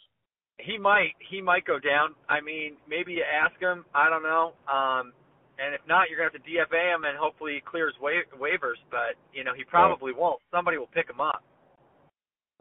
He 0.59 0.79
might 0.79 1.13
he 1.31 1.41
might 1.41 1.65
go 1.65 1.79
down. 1.79 2.15
I 2.29 2.41
mean, 2.41 2.77
maybe 2.89 3.13
you 3.13 3.23
ask 3.25 3.59
him. 3.61 3.85
I 3.95 4.09
don't 4.09 4.23
know. 4.23 4.53
Um, 4.71 5.13
and 5.59 5.75
if 5.75 5.81
not, 5.89 6.09
you're 6.09 6.19
gonna 6.19 6.31
have 6.33 6.43
to 6.43 6.49
DFA 6.49 6.95
him 6.95 7.05
and 7.05 7.19
hopefully 7.19 7.55
he 7.55 7.61
clears 7.61 7.95
wa- 8.01 8.11
waivers. 8.39 8.79
But 8.91 9.19
you 9.33 9.45
know, 9.45 9.53
he 9.57 9.65
probably 9.65 10.13
won't. 10.13 10.41
Somebody 10.51 10.79
will 10.79 10.91
pick 10.95 11.11
him 11.11 11.21
up. 11.21 11.43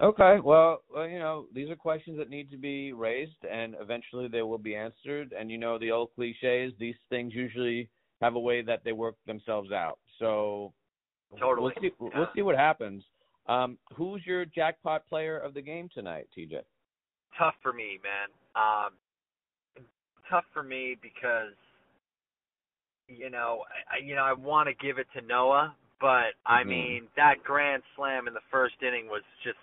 Okay, 0.02 0.40
well, 0.44 0.82
well, 0.94 1.08
you 1.08 1.20
know, 1.20 1.46
these 1.54 1.70
are 1.70 1.76
questions 1.76 2.18
that 2.18 2.30
need 2.30 2.50
to 2.50 2.58
be 2.58 2.94
raised, 2.94 3.46
and 3.50 3.76
eventually 3.80 4.28
they 4.28 4.42
will 4.42 4.58
be 4.58 4.76
answered. 4.76 5.34
And 5.38 5.52
you 5.52 5.58
know, 5.58 5.78
the 5.78 5.92
old 5.92 6.10
cliches, 6.16 6.74
these 6.80 6.96
things 7.10 7.34
usually 7.34 7.90
have 8.20 8.36
a 8.36 8.40
way 8.40 8.62
that 8.64 8.84
they 8.84 8.92
work 8.92 9.16
themselves 9.28 9.72
out. 9.72 10.00
So 10.20 10.74
Totally. 11.40 11.74
we'll 11.76 11.82
see. 11.82 11.96
Yeah. 12.02 12.10
We'll 12.16 12.30
see 12.36 12.42
what 12.42 12.56
happens. 12.58 13.04
Um, 13.48 13.78
who's 13.96 14.26
your 14.26 14.46
jackpot 14.46 15.08
player 15.08 15.38
of 15.38 15.54
the 15.54 15.62
game 15.62 15.90
tonight, 15.94 16.28
TJ? 16.38 16.62
Tough 17.38 17.56
for 17.62 17.74
me, 17.74 18.00
man. 18.04 18.30
Um, 18.56 18.94
tough 20.30 20.46
for 20.54 20.64
me 20.64 20.98
because 21.02 21.54
you 23.08 23.30
know, 23.30 23.64
I, 23.92 24.04
you 24.04 24.16
know, 24.16 24.24
I 24.24 24.34
want 24.34 24.68
to 24.70 24.74
give 24.86 24.98
it 24.98 25.08
to 25.14 25.22
Noah, 25.26 25.76
but 26.00 26.36
I 26.46 26.64
Mhm. 26.64 26.68
mean 26.68 27.10
that 27.16 27.44
grand 27.44 27.84
slam 27.96 28.28
in 28.28 28.34
the 28.34 28.42
first 28.50 28.82
inning 28.82 29.08
was 29.08 29.24
just 29.44 29.60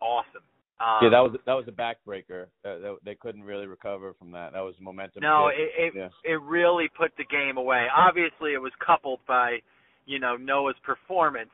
awesome. 0.00 0.42
Um, 0.80 0.98
yeah, 1.02 1.08
that 1.10 1.20
was 1.20 1.40
that 1.44 1.54
was 1.54 1.68
a 1.68 1.72
backbreaker. 1.72 2.48
Uh, 2.64 2.78
they, 2.78 2.94
they 3.04 3.14
couldn't 3.14 3.44
really 3.44 3.66
recover 3.66 4.14
from 4.14 4.32
that. 4.32 4.52
That 4.52 4.60
was 4.60 4.74
momentum. 4.80 5.22
no, 5.22 5.48
it 5.48 5.70
it, 5.76 5.94
yeah. 5.94 6.08
it 6.24 6.40
really 6.42 6.88
put 6.88 7.12
the 7.16 7.24
game 7.24 7.56
away. 7.56 7.86
Obviously, 7.94 8.52
it 8.52 8.58
was 8.60 8.72
coupled 8.84 9.20
by 9.26 9.62
you 10.06 10.18
know 10.18 10.36
Noah's 10.36 10.78
performance. 10.82 11.50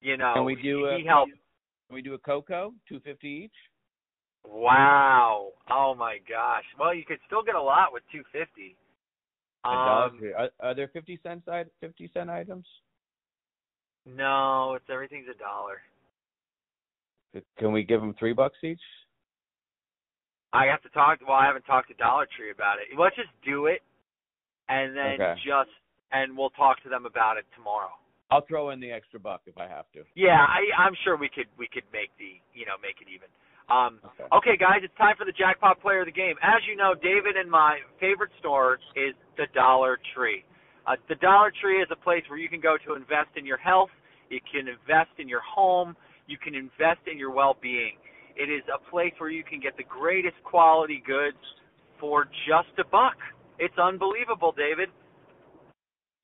You 0.00 0.16
know, 0.16 0.34
Can 0.34 0.44
we 0.44 0.56
do 0.56 0.86
a 0.86 0.98
he 0.98 1.04
helped. 1.04 1.32
Can 1.88 1.94
we 1.94 2.02
do 2.02 2.14
a 2.14 2.18
Coco, 2.18 2.74
two 2.88 3.00
fifty 3.00 3.28
each? 3.28 3.71
Wow! 4.44 5.48
Oh 5.70 5.94
my 5.96 6.18
gosh! 6.28 6.64
Well, 6.78 6.94
you 6.94 7.04
could 7.04 7.18
still 7.26 7.42
get 7.42 7.54
a 7.54 7.62
lot 7.62 7.92
with 7.92 8.02
two 8.12 8.22
fifty. 8.32 8.76
Um. 9.64 10.20
Are, 10.36 10.50
are 10.60 10.74
there 10.74 10.88
fifty 10.88 11.18
cent 11.22 11.44
side 11.44 11.68
fifty 11.80 12.10
cent 12.12 12.30
items? 12.30 12.66
no, 14.04 14.74
it's 14.74 14.84
everything's 14.90 15.28
a 15.32 15.38
dollar. 15.38 15.78
Can 17.58 17.72
we 17.72 17.82
give 17.84 18.00
them 18.00 18.14
three 18.18 18.32
bucks 18.32 18.58
each? 18.62 18.80
I 20.52 20.66
have 20.66 20.82
to 20.82 20.88
talk. 20.90 21.20
Well, 21.26 21.36
I 21.36 21.46
haven't 21.46 21.64
talked 21.64 21.88
to 21.88 21.94
Dollar 21.94 22.26
Tree 22.36 22.50
about 22.50 22.76
it. 22.76 22.98
Let's 22.98 23.16
just 23.16 23.32
do 23.44 23.66
it, 23.66 23.80
and 24.68 24.94
then 24.96 25.14
Okay. 25.14 25.34
just 25.46 25.70
and 26.12 26.36
we'll 26.36 26.50
talk 26.50 26.82
to 26.82 26.90
them 26.90 27.06
about 27.06 27.38
it 27.38 27.46
tomorrow. 27.56 27.92
I'll 28.30 28.44
throw 28.44 28.70
in 28.70 28.80
the 28.80 28.90
extra 28.90 29.20
buck 29.20 29.42
if 29.46 29.56
I 29.56 29.66
have 29.68 29.90
to. 29.92 30.04
Yeah, 30.14 30.44
I, 30.44 30.60
I'm 30.76 30.94
sure 31.04 31.16
we 31.16 31.28
could 31.28 31.48
we 31.56 31.68
could 31.68 31.84
make 31.92 32.10
the 32.18 32.40
you 32.52 32.66
know 32.66 32.76
make 32.82 33.00
it 33.00 33.08
even. 33.08 33.28
Um, 33.72 34.00
Okay. 34.04 34.28
okay, 34.32 34.56
guys, 34.58 34.80
it's 34.82 34.94
time 34.98 35.16
for 35.16 35.24
the 35.24 35.32
jackpot 35.32 35.80
player 35.80 36.00
of 36.00 36.06
the 36.06 36.12
game. 36.12 36.36
As 36.42 36.60
you 36.68 36.76
know, 36.76 36.94
David 36.94 37.36
and 37.36 37.50
my 37.50 37.78
favorite 37.98 38.30
store 38.38 38.78
is 38.94 39.14
the 39.38 39.46
Dollar 39.54 39.98
Tree. 40.14 40.44
Uh, 40.86 40.96
the 41.08 41.14
Dollar 41.16 41.50
Tree 41.50 41.80
is 41.80 41.88
a 41.90 41.96
place 41.96 42.22
where 42.28 42.38
you 42.38 42.50
can 42.50 42.60
go 42.60 42.76
to 42.86 42.94
invest 42.94 43.30
in 43.36 43.46
your 43.46 43.56
health. 43.56 43.90
You 44.28 44.40
can 44.52 44.68
invest 44.68 45.10
in 45.18 45.28
your 45.28 45.40
home. 45.40 45.96
You 46.26 46.36
can 46.36 46.54
invest 46.54 47.00
in 47.10 47.16
your 47.18 47.30
well-being. 47.30 47.96
It 48.36 48.50
is 48.50 48.62
a 48.68 48.78
place 48.90 49.14
where 49.18 49.30
you 49.30 49.44
can 49.44 49.60
get 49.60 49.76
the 49.76 49.84
greatest 49.84 50.36
quality 50.44 51.02
goods 51.06 51.40
for 51.98 52.24
just 52.46 52.78
a 52.78 52.84
buck. 52.84 53.16
It's 53.58 53.78
unbelievable, 53.78 54.52
David. 54.52 54.88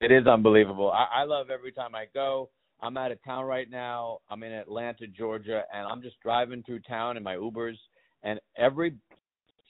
It 0.01 0.11
is 0.11 0.27
unbelievable. 0.27 0.91
I, 0.91 1.21
I 1.21 1.23
love 1.23 1.49
every 1.49 1.71
time 1.71 1.95
I 1.95 2.05
go. 2.13 2.49
I'm 2.81 2.97
out 2.97 3.11
of 3.11 3.23
town 3.23 3.45
right 3.45 3.69
now. 3.69 4.19
I'm 4.29 4.43
in 4.43 4.51
Atlanta, 4.51 5.07
Georgia, 5.07 5.63
and 5.73 5.85
I'm 5.87 6.01
just 6.01 6.15
driving 6.21 6.63
through 6.63 6.79
town 6.79 7.17
in 7.17 7.23
my 7.23 7.35
Ubers. 7.35 7.77
And 8.23 8.39
every 8.57 8.95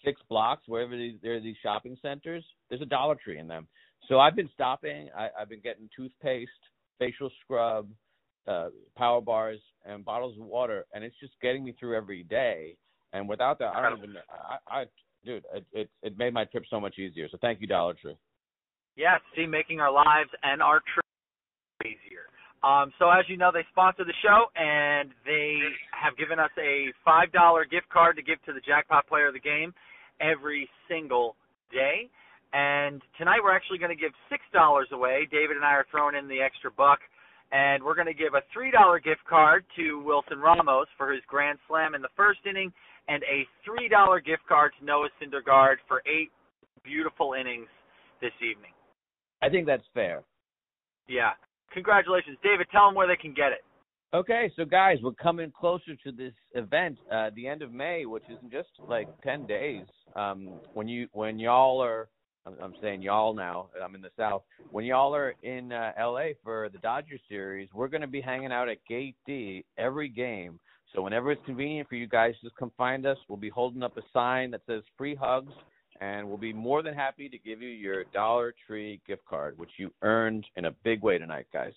six 0.04 0.22
blocks, 0.30 0.64
wherever 0.68 0.96
these, 0.96 1.16
there 1.22 1.36
are 1.36 1.40
these 1.40 1.56
shopping 1.62 1.98
centers, 2.02 2.44
there's 2.70 2.82
a 2.82 2.86
Dollar 2.86 3.16
Tree 3.16 3.40
in 3.40 3.48
them. 3.48 3.68
So 4.08 4.20
I've 4.20 4.36
been 4.36 4.50
stopping. 4.54 5.10
I, 5.18 5.30
I've 5.40 5.50
been 5.50 5.62
getting 5.62 5.90
toothpaste, 5.96 6.50
facial 6.98 7.30
scrub, 7.44 7.88
uh, 8.48 8.70
power 8.96 9.22
bars, 9.22 9.60
and 9.86 10.04
bottles 10.04 10.38
of 10.40 10.46
water, 10.46 10.86
and 10.94 11.04
it's 11.04 11.16
just 11.20 11.34
getting 11.42 11.64
me 11.64 11.76
through 11.80 11.96
every 11.96 12.24
day. 12.24 12.76
And 13.14 13.28
without 13.28 13.60
that, 13.60 13.76
I 13.76 13.90
don't 13.90 13.98
even. 14.00 14.16
I, 14.68 14.82
I 14.82 14.86
dude, 15.26 15.46
it, 15.54 15.66
it 15.72 15.90
it 16.04 16.18
made 16.18 16.34
my 16.34 16.46
trip 16.46 16.64
so 16.70 16.80
much 16.80 16.98
easier. 17.00 17.28
So 17.30 17.38
thank 17.42 17.62
you, 17.62 17.68
Dollar 17.68 17.94
Tree. 17.94 18.16
Yes, 18.96 19.20
see, 19.36 19.46
making 19.46 19.80
our 19.80 19.92
lives 19.92 20.30
and 20.44 20.62
our 20.62 20.82
trip 20.94 21.06
easier. 21.86 22.29
Um, 22.64 22.92
so 23.00 23.10
as 23.10 23.24
you 23.28 23.38
know, 23.38 23.52
they 23.54 23.64
sponsor 23.72 24.04
the 24.04 24.18
show, 24.22 24.52
and 24.56 25.12
they 25.26 25.60
have 25.96 26.18
given 26.18 26.40
us 26.40 26.52
a 26.60 26.92
five 27.06 27.32
dollar 27.32 27.64
gift 27.64 27.88
card 27.90 28.18
to 28.18 28.24
give 28.24 28.44
to 28.46 28.54
the 28.54 28.60
jackpot 28.60 29.08
player 29.08 29.28
of 29.28 29.34
the 29.34 29.40
game 29.40 29.74
every 30.20 30.70
single 30.90 31.36
day. 31.72 32.10
And 32.52 33.02
tonight 33.18 33.40
we're 33.44 33.56
actually 33.56 33.78
going 33.78 33.96
to 33.96 34.02
give 34.02 34.12
six 34.30 34.44
dollars 34.52 34.88
away. 34.92 35.28
David 35.32 35.56
and 35.56 35.66
I 35.66 35.72
are 35.80 35.86
throwing 35.90 36.16
in 36.16 36.28
the 36.28 36.42
extra 36.42 36.72
buck, 36.72 37.00
and 37.52 37.82
we're 37.84 37.96
going 37.96 38.12
to 38.12 38.14
give 38.14 38.34
a 38.34 38.44
three 38.54 38.72
dollar 38.72 39.00
gift 39.00 39.24
card 39.30 39.64
to 39.78 40.04
Wilson 40.04 40.40
Ramos 40.40 40.88
for 40.98 41.14
his 41.14 41.22
grand 41.28 41.60
slam 41.68 41.96
in 41.96 42.02
the 42.02 42.12
first 42.18 42.40
inning, 42.50 42.74
and 43.08 43.24
a 43.24 43.48
three 43.64 43.88
dollar 43.88 44.20
gift 44.20 44.44
card 44.50 44.74
to 44.80 44.86
Noah 44.86 45.10
Syndergaard 45.22 45.78
for 45.88 46.02
eight 46.06 46.32
beautiful 46.84 47.36
innings 47.40 47.68
this 48.22 48.36
evening. 48.42 48.72
I 49.42 49.48
think 49.48 49.66
that's 49.66 49.88
fair. 49.94 50.24
Yeah. 51.08 51.32
Congratulations, 51.74 52.38
David. 52.44 52.68
Tell 52.72 52.88
them 52.88 52.96
where 52.96 53.08
they 53.08 53.16
can 53.16 53.34
get 53.34 53.52
it. 53.52 53.64
Okay, 54.12 54.52
so 54.56 54.66
guys, 54.66 54.98
we're 55.04 55.12
coming 55.12 55.52
closer 55.58 55.96
to 56.04 56.12
this 56.12 56.34
event, 56.56 56.98
uh, 57.12 57.30
the 57.36 57.48
end 57.48 57.62
of 57.62 57.72
May, 57.72 58.06
which 58.06 58.24
is 58.28 58.40
in 58.42 58.50
just 58.50 58.70
like 58.88 59.08
ten 59.22 59.46
days. 59.46 59.86
Um, 60.16 60.60
when 60.74 60.88
you 60.88 61.08
when 61.12 61.38
y'all 61.38 61.80
are, 61.84 62.10
I'm, 62.48 62.56
I'm 62.60 62.74
saying 62.82 63.04
y'all 63.04 63.36
now. 63.36 63.68
I'm 63.84 63.94
in 63.94 64.02
the 64.02 64.10
South. 64.18 64.42
When 64.72 64.84
y'all 64.84 65.16
are 65.16 65.36
in 65.44 65.72
uh, 65.72 65.92
LA 66.00 66.30
for 66.44 66.70
the 66.70 66.80
Dodgers 66.80 67.22
series, 67.30 67.70
we're 67.72 67.88
going 67.88 68.02
to 68.02 68.08
be 68.08 68.20
hanging 68.20 68.52
out 68.52 68.68
at 68.68 68.78
Gate 68.88 69.16
D 69.28 69.64
every 69.78 70.10
game. 70.10 70.60
So 70.96 71.04
whenever 71.04 71.32
it's 71.32 71.46
convenient 71.46 71.88
for 71.88 71.94
you 71.94 72.08
guys, 72.08 72.34
just 72.42 72.56
come 72.56 72.72
find 72.76 73.06
us. 73.06 73.18
We'll 73.28 73.38
be 73.38 73.50
holding 73.50 73.84
up 73.84 73.96
a 73.96 74.02
sign 74.12 74.50
that 74.52 74.62
says 74.66 74.82
"Free 74.98 75.14
Hugs." 75.14 75.54
And 76.02 76.28
we'll 76.28 76.38
be 76.38 76.54
more 76.54 76.82
than 76.82 76.94
happy 76.94 77.30
to 77.30 77.38
give 77.38 77.62
you 77.62 77.70
your 77.70 78.04
Dollar 78.14 78.54
Tree 78.68 79.02
gift 79.08 79.26
card, 79.26 79.58
which 79.58 79.72
you 79.78 79.92
earned 80.02 80.46
in 80.56 80.66
a 80.66 80.72
big 80.84 81.02
way 81.04 81.18
tonight, 81.18 81.48
guys. 81.52 81.74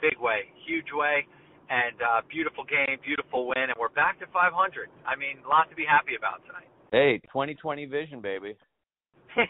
Big 0.00 0.18
way, 0.20 0.40
huge 0.66 0.88
way, 0.92 1.26
and 1.70 1.96
uh, 2.02 2.20
beautiful 2.30 2.64
game, 2.64 2.98
beautiful 3.04 3.46
win, 3.48 3.64
and 3.64 3.74
we're 3.78 3.88
back 3.88 4.18
to 4.20 4.26
500. 4.32 4.88
I 5.06 5.16
mean, 5.16 5.38
a 5.44 5.48
lot 5.48 5.70
to 5.70 5.76
be 5.76 5.84
happy 5.88 6.12
about 6.18 6.44
tonight. 6.46 6.68
Hey, 6.92 7.18
2020 7.32 7.86
vision, 7.86 8.20
baby. 8.20 8.54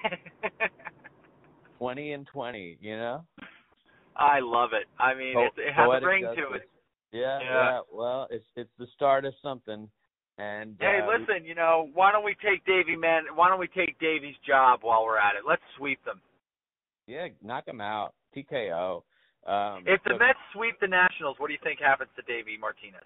20 1.78 2.12
and 2.12 2.26
20, 2.26 2.78
you 2.80 2.96
know? 2.96 3.24
I 4.16 4.38
love 4.40 4.70
it. 4.72 4.86
I 5.02 5.14
mean, 5.14 5.36
it, 5.36 5.52
it 5.56 5.74
has 5.74 5.88
a 5.90 6.06
ring 6.06 6.22
justice. 6.22 6.44
to 6.48 6.54
it. 6.56 6.68
Yeah, 7.12 7.38
Yeah. 7.40 7.48
yeah, 7.52 7.80
Well, 7.92 8.28
it's 8.30 8.44
it's 8.56 8.70
the 8.78 8.86
start 8.94 9.24
of 9.24 9.34
something. 9.42 9.88
And 10.38 10.76
Hey, 10.80 11.00
uh, 11.02 11.06
listen, 11.06 11.44
you 11.44 11.54
know, 11.54 11.88
why 11.94 12.10
don't 12.10 12.24
we 12.24 12.34
take 12.44 12.64
Davey 12.66 12.96
man? 12.96 13.22
Why 13.34 13.48
don't 13.48 13.60
we 13.60 13.68
take 13.68 13.98
Davey's 14.00 14.34
job 14.46 14.80
while 14.82 15.04
we're 15.04 15.18
at 15.18 15.36
it? 15.36 15.42
Let's 15.46 15.62
sweep 15.78 16.04
them. 16.04 16.20
yeah, 17.06 17.28
knock 17.42 17.66
them 17.66 17.80
out. 17.80 18.14
TKO. 18.36 19.02
Um, 19.46 19.84
If 19.86 20.02
the 20.04 20.10
look, 20.10 20.20
Mets 20.20 20.38
sweep 20.52 20.74
the 20.80 20.88
Nationals, 20.88 21.36
what 21.38 21.46
do 21.48 21.52
you 21.52 21.60
think 21.62 21.78
happens 21.78 22.10
to 22.16 22.22
Davey 22.22 22.56
Martinez? 22.58 23.04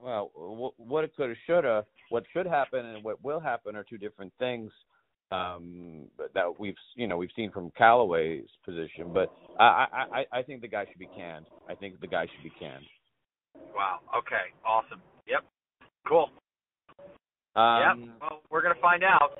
Well, 0.00 0.30
what 0.76 1.04
it 1.04 1.16
could 1.16 1.30
have, 1.30 1.38
should 1.46 1.64
have, 1.64 1.84
what 2.10 2.24
should 2.32 2.46
happen, 2.46 2.84
and 2.84 3.02
what 3.02 3.22
will 3.24 3.40
happen 3.40 3.74
are 3.74 3.82
two 3.84 3.98
different 3.98 4.32
things 4.38 4.70
um, 5.32 6.06
that 6.34 6.58
we've, 6.58 6.76
you 6.96 7.06
know, 7.06 7.16
we've 7.16 7.30
seen 7.34 7.50
from 7.50 7.70
Callaway's 7.76 8.46
position. 8.64 9.12
But 9.12 9.32
I, 9.58 9.64
I, 9.64 10.18
I, 10.18 10.38
I 10.38 10.42
think 10.42 10.60
the 10.60 10.68
guy 10.68 10.84
should 10.86 10.98
be 10.98 11.08
canned. 11.16 11.46
I 11.68 11.74
think 11.74 12.00
the 12.00 12.06
guy 12.06 12.26
should 12.26 12.44
be 12.44 12.52
canned. 12.58 12.84
Wow. 13.74 14.00
Okay. 14.16 14.52
Awesome. 14.66 15.00
Yep. 15.26 15.44
Cool. 16.06 16.30
Um, 17.56 18.00
yep. 18.00 18.16
Well, 18.20 18.42
we're 18.50 18.62
gonna 18.62 18.74
find 18.80 19.02
out. 19.02 19.30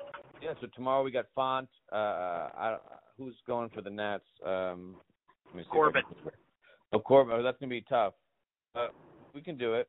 Yeah. 0.41 0.53
So 0.61 0.67
tomorrow 0.75 1.03
we 1.03 1.11
got 1.11 1.25
Font. 1.35 1.69
Uh, 1.91 1.95
I, 1.95 2.77
who's 3.17 3.35
going 3.47 3.69
for 3.69 3.81
the 3.81 3.89
Nats? 3.89 4.23
Um, 4.45 4.95
let 5.47 5.55
me 5.55 5.63
see 5.63 5.67
if 5.67 5.71
I 5.71 5.73
Corbin. 5.73 6.03
Oh, 6.93 6.99
Corbin. 6.99 7.35
Oh, 7.37 7.43
that's 7.43 7.57
gonna 7.59 7.69
be 7.69 7.85
tough. 7.87 8.13
Uh, 8.75 8.87
we 9.33 9.41
can 9.41 9.57
do 9.57 9.73
it. 9.73 9.87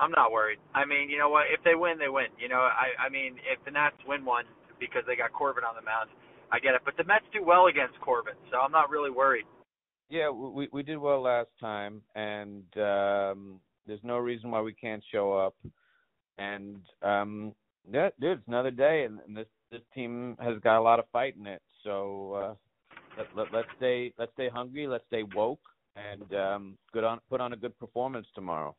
I'm 0.00 0.10
not 0.10 0.32
worried. 0.32 0.58
I 0.74 0.84
mean, 0.84 1.08
you 1.08 1.18
know 1.18 1.28
what? 1.28 1.44
If 1.52 1.62
they 1.62 1.74
win, 1.74 1.98
they 1.98 2.08
win. 2.08 2.26
You 2.38 2.48
know, 2.48 2.60
I 2.60 3.06
I 3.06 3.08
mean, 3.08 3.36
if 3.50 3.64
the 3.64 3.70
Nats 3.70 3.96
win 4.06 4.24
one 4.24 4.44
because 4.80 5.02
they 5.06 5.16
got 5.16 5.32
Corbin 5.32 5.64
on 5.64 5.76
the 5.76 5.82
mound, 5.82 6.10
I 6.50 6.58
get 6.58 6.74
it. 6.74 6.82
But 6.84 6.96
the 6.96 7.04
Mets 7.04 7.24
do 7.32 7.44
well 7.44 7.66
against 7.66 7.98
Corbin, 8.00 8.34
so 8.50 8.58
I'm 8.58 8.72
not 8.72 8.90
really 8.90 9.10
worried. 9.10 9.44
Yeah, 10.10 10.30
we 10.30 10.68
we 10.72 10.82
did 10.82 10.98
well 10.98 11.22
last 11.22 11.48
time, 11.60 12.02
and 12.14 12.64
um, 12.76 13.60
there's 13.86 14.00
no 14.02 14.18
reason 14.18 14.50
why 14.50 14.60
we 14.60 14.72
can't 14.72 15.02
show 15.12 15.32
up. 15.32 15.54
And 16.38 16.80
um, 17.02 17.54
yeah, 17.90 18.08
dude, 18.20 18.38
it's 18.38 18.48
another 18.48 18.70
day, 18.70 19.04
and, 19.04 19.20
and 19.26 19.36
this 19.36 19.46
this 19.70 19.82
team 19.94 20.36
has 20.40 20.58
got 20.60 20.78
a 20.78 20.82
lot 20.82 20.98
of 20.98 21.04
fight 21.12 21.36
in 21.38 21.46
it. 21.46 21.62
So 21.82 22.32
uh, 22.32 22.54
let, 23.18 23.26
let 23.36 23.46
let's 23.52 23.68
stay 23.76 24.12
let's 24.18 24.32
stay 24.32 24.48
hungry, 24.48 24.86
let's 24.86 25.04
stay 25.06 25.22
woke, 25.34 25.60
and 25.96 26.34
um, 26.34 26.78
good 26.92 27.04
on 27.04 27.20
put 27.30 27.40
on 27.40 27.52
a 27.52 27.56
good 27.56 27.78
performance 27.78 28.26
tomorrow. 28.34 28.74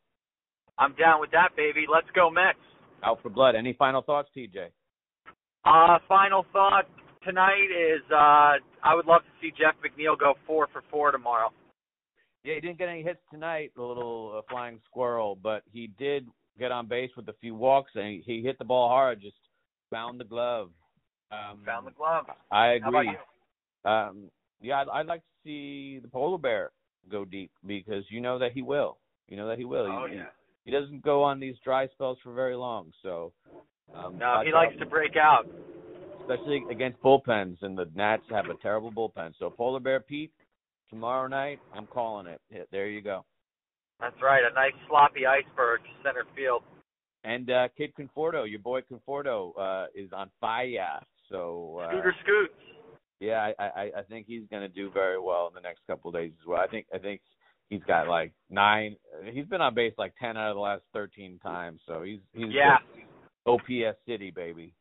I'm 0.77 0.93
down 0.95 1.21
with 1.21 1.31
that, 1.31 1.49
baby. 1.55 1.85
Let's 1.91 2.07
go 2.13 2.29
Mets. 2.29 2.57
Out 3.03 3.21
for 3.21 3.29
blood. 3.29 3.55
Any 3.55 3.73
final 3.73 4.01
thoughts, 4.01 4.29
TJ? 4.35 4.67
Uh, 5.63 5.99
final 6.07 6.45
thought 6.51 6.85
tonight 7.23 7.69
is 7.71 8.01
uh, 8.11 8.59
I 8.83 8.95
would 8.95 9.05
love 9.05 9.21
to 9.21 9.29
see 9.41 9.51
Jeff 9.51 9.75
McNeil 9.83 10.17
go 10.17 10.33
four 10.45 10.67
for 10.71 10.83
four 10.91 11.11
tomorrow. 11.11 11.49
Yeah, 12.45 12.53
he 12.55 12.61
didn't 12.61 12.77
get 12.77 12.89
any 12.89 13.01
hits 13.01 13.19
tonight, 13.31 13.71
the 13.75 13.81
little 13.81 14.35
uh, 14.37 14.41
flying 14.49 14.79
squirrel, 14.89 15.35
but 15.41 15.63
he 15.71 15.87
did 15.97 16.27
get 16.59 16.71
on 16.71 16.87
base 16.87 17.09
with 17.17 17.27
a 17.27 17.33
few 17.41 17.55
walks, 17.55 17.91
and 17.95 18.05
he, 18.05 18.23
he 18.23 18.41
hit 18.43 18.59
the 18.59 18.65
ball 18.65 18.87
hard, 18.87 19.19
just 19.19 19.35
found 19.89 20.19
the 20.19 20.25
glove. 20.25 20.69
Um, 21.31 21.61
Found 21.65 21.87
the 21.87 21.91
glove. 21.91 22.25
I 22.51 22.77
How 22.83 22.89
about 22.89 22.99
agree. 22.99 23.17
you? 23.83 23.89
Um, 23.91 24.23
yeah, 24.61 24.81
I'd, 24.81 24.89
I'd 24.89 25.05
like 25.07 25.21
to 25.21 25.27
see 25.43 25.99
the 25.99 26.07
polar 26.07 26.37
bear 26.37 26.71
go 27.09 27.25
deep 27.25 27.49
because 27.65 28.03
you 28.09 28.21
know 28.21 28.37
that 28.37 28.51
he 28.51 28.61
will. 28.61 28.97
You 29.27 29.37
know 29.37 29.47
that 29.47 29.57
he 29.57 29.65
will. 29.65 29.87
Oh 29.87 30.05
he, 30.07 30.17
yeah. 30.17 30.25
he 30.65 30.71
doesn't 30.71 31.01
go 31.03 31.23
on 31.23 31.39
these 31.39 31.55
dry 31.63 31.87
spells 31.87 32.19
for 32.23 32.31
very 32.33 32.55
long, 32.55 32.93
so. 33.01 33.33
Um, 33.95 34.19
No, 34.19 34.41
he 34.45 34.51
likes 34.53 34.77
to 34.79 34.85
break 34.85 35.15
out. 35.17 35.47
especially 36.21 36.63
against 36.69 37.01
bullpens, 37.01 37.57
and 37.63 37.75
the 37.77 37.89
Nats 37.95 38.23
have 38.29 38.45
a 38.45 38.55
terrible 38.61 38.91
bullpen. 38.91 39.33
So 39.39 39.49
polar 39.49 39.79
bear 39.79 39.99
Pete, 39.99 40.31
tomorrow 40.89 41.27
night, 41.27 41.59
I'm 41.73 41.87
calling 41.87 42.27
it. 42.27 42.67
There 42.71 42.87
you 42.87 43.01
go. 43.01 43.25
That's 43.99 44.15
right. 44.21 44.43
A 44.49 44.53
nice 44.53 44.73
sloppy 44.89 45.25
iceberg 45.25 45.81
center 46.03 46.25
field. 46.35 46.63
And 47.23 47.49
uh, 47.49 47.69
Kid 47.77 47.91
Conforto, 47.99 48.49
your 48.49 48.59
boy 48.59 48.81
Conforto, 48.81 49.51
uh, 49.59 49.87
is 49.95 50.09
on 50.13 50.29
fire. 50.39 50.99
So 51.29 51.79
uh, 51.81 51.89
Scooter 51.89 52.15
Scoots. 52.21 52.53
yeah, 53.19 53.51
I, 53.57 53.63
I, 53.63 53.91
I 53.97 54.01
think 54.07 54.27
he's 54.27 54.43
going 54.51 54.61
to 54.61 54.67
do 54.67 54.91
very 54.91 55.19
well 55.19 55.47
in 55.47 55.55
the 55.55 55.61
next 55.61 55.79
couple 55.87 56.09
of 56.09 56.15
days 56.15 56.33
as 56.39 56.45
well. 56.47 56.59
I 56.61 56.67
think 56.67 56.85
I 56.93 56.99
think 56.99 57.21
he's 57.69 57.81
got 57.87 58.07
like 58.07 58.31
nine. 58.51 58.95
He's 59.31 59.45
been 59.47 59.61
on 59.61 59.73
base 59.73 59.93
like 59.97 60.13
ten 60.21 60.37
out 60.37 60.51
of 60.51 60.55
the 60.55 60.61
last 60.61 60.83
thirteen 60.93 61.39
times. 61.39 61.81
So 61.87 62.03
he's 62.03 62.19
he's 62.33 62.51
Yeah. 62.51 62.77
OPS 63.47 63.97
City 64.07 64.29
baby. 64.29 64.73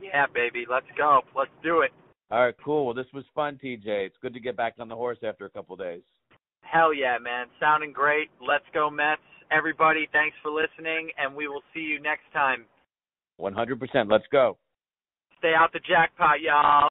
Yeah, 0.00 0.26
baby. 0.32 0.64
Let's 0.70 0.86
go. 0.96 1.20
Let's 1.36 1.50
do 1.62 1.80
it. 1.80 1.90
All 2.30 2.44
right, 2.44 2.54
cool. 2.62 2.84
Well, 2.84 2.94
this 2.94 3.06
was 3.14 3.24
fun, 3.34 3.58
TJ. 3.62 3.86
It's 3.86 4.16
good 4.20 4.34
to 4.34 4.40
get 4.40 4.56
back 4.56 4.74
on 4.78 4.88
the 4.88 4.94
horse 4.94 5.18
after 5.26 5.46
a 5.46 5.50
couple 5.50 5.76
days. 5.76 6.02
Hell 6.60 6.92
yeah, 6.92 7.16
man. 7.18 7.46
Sounding 7.58 7.92
great. 7.92 8.28
Let's 8.46 8.64
go 8.74 8.90
Mets. 8.90 9.22
Everybody, 9.50 10.06
thanks 10.12 10.36
for 10.42 10.50
listening, 10.50 11.08
and 11.16 11.34
we 11.34 11.48
will 11.48 11.62
see 11.72 11.80
you 11.80 12.00
next 12.00 12.30
time. 12.34 12.66
One 13.38 13.54
hundred 13.54 13.80
percent. 13.80 14.10
Let's 14.10 14.26
go. 14.30 14.58
Stay 15.38 15.54
out 15.56 15.72
the 15.72 15.80
jackpot, 15.80 16.40
y'all. 16.40 16.82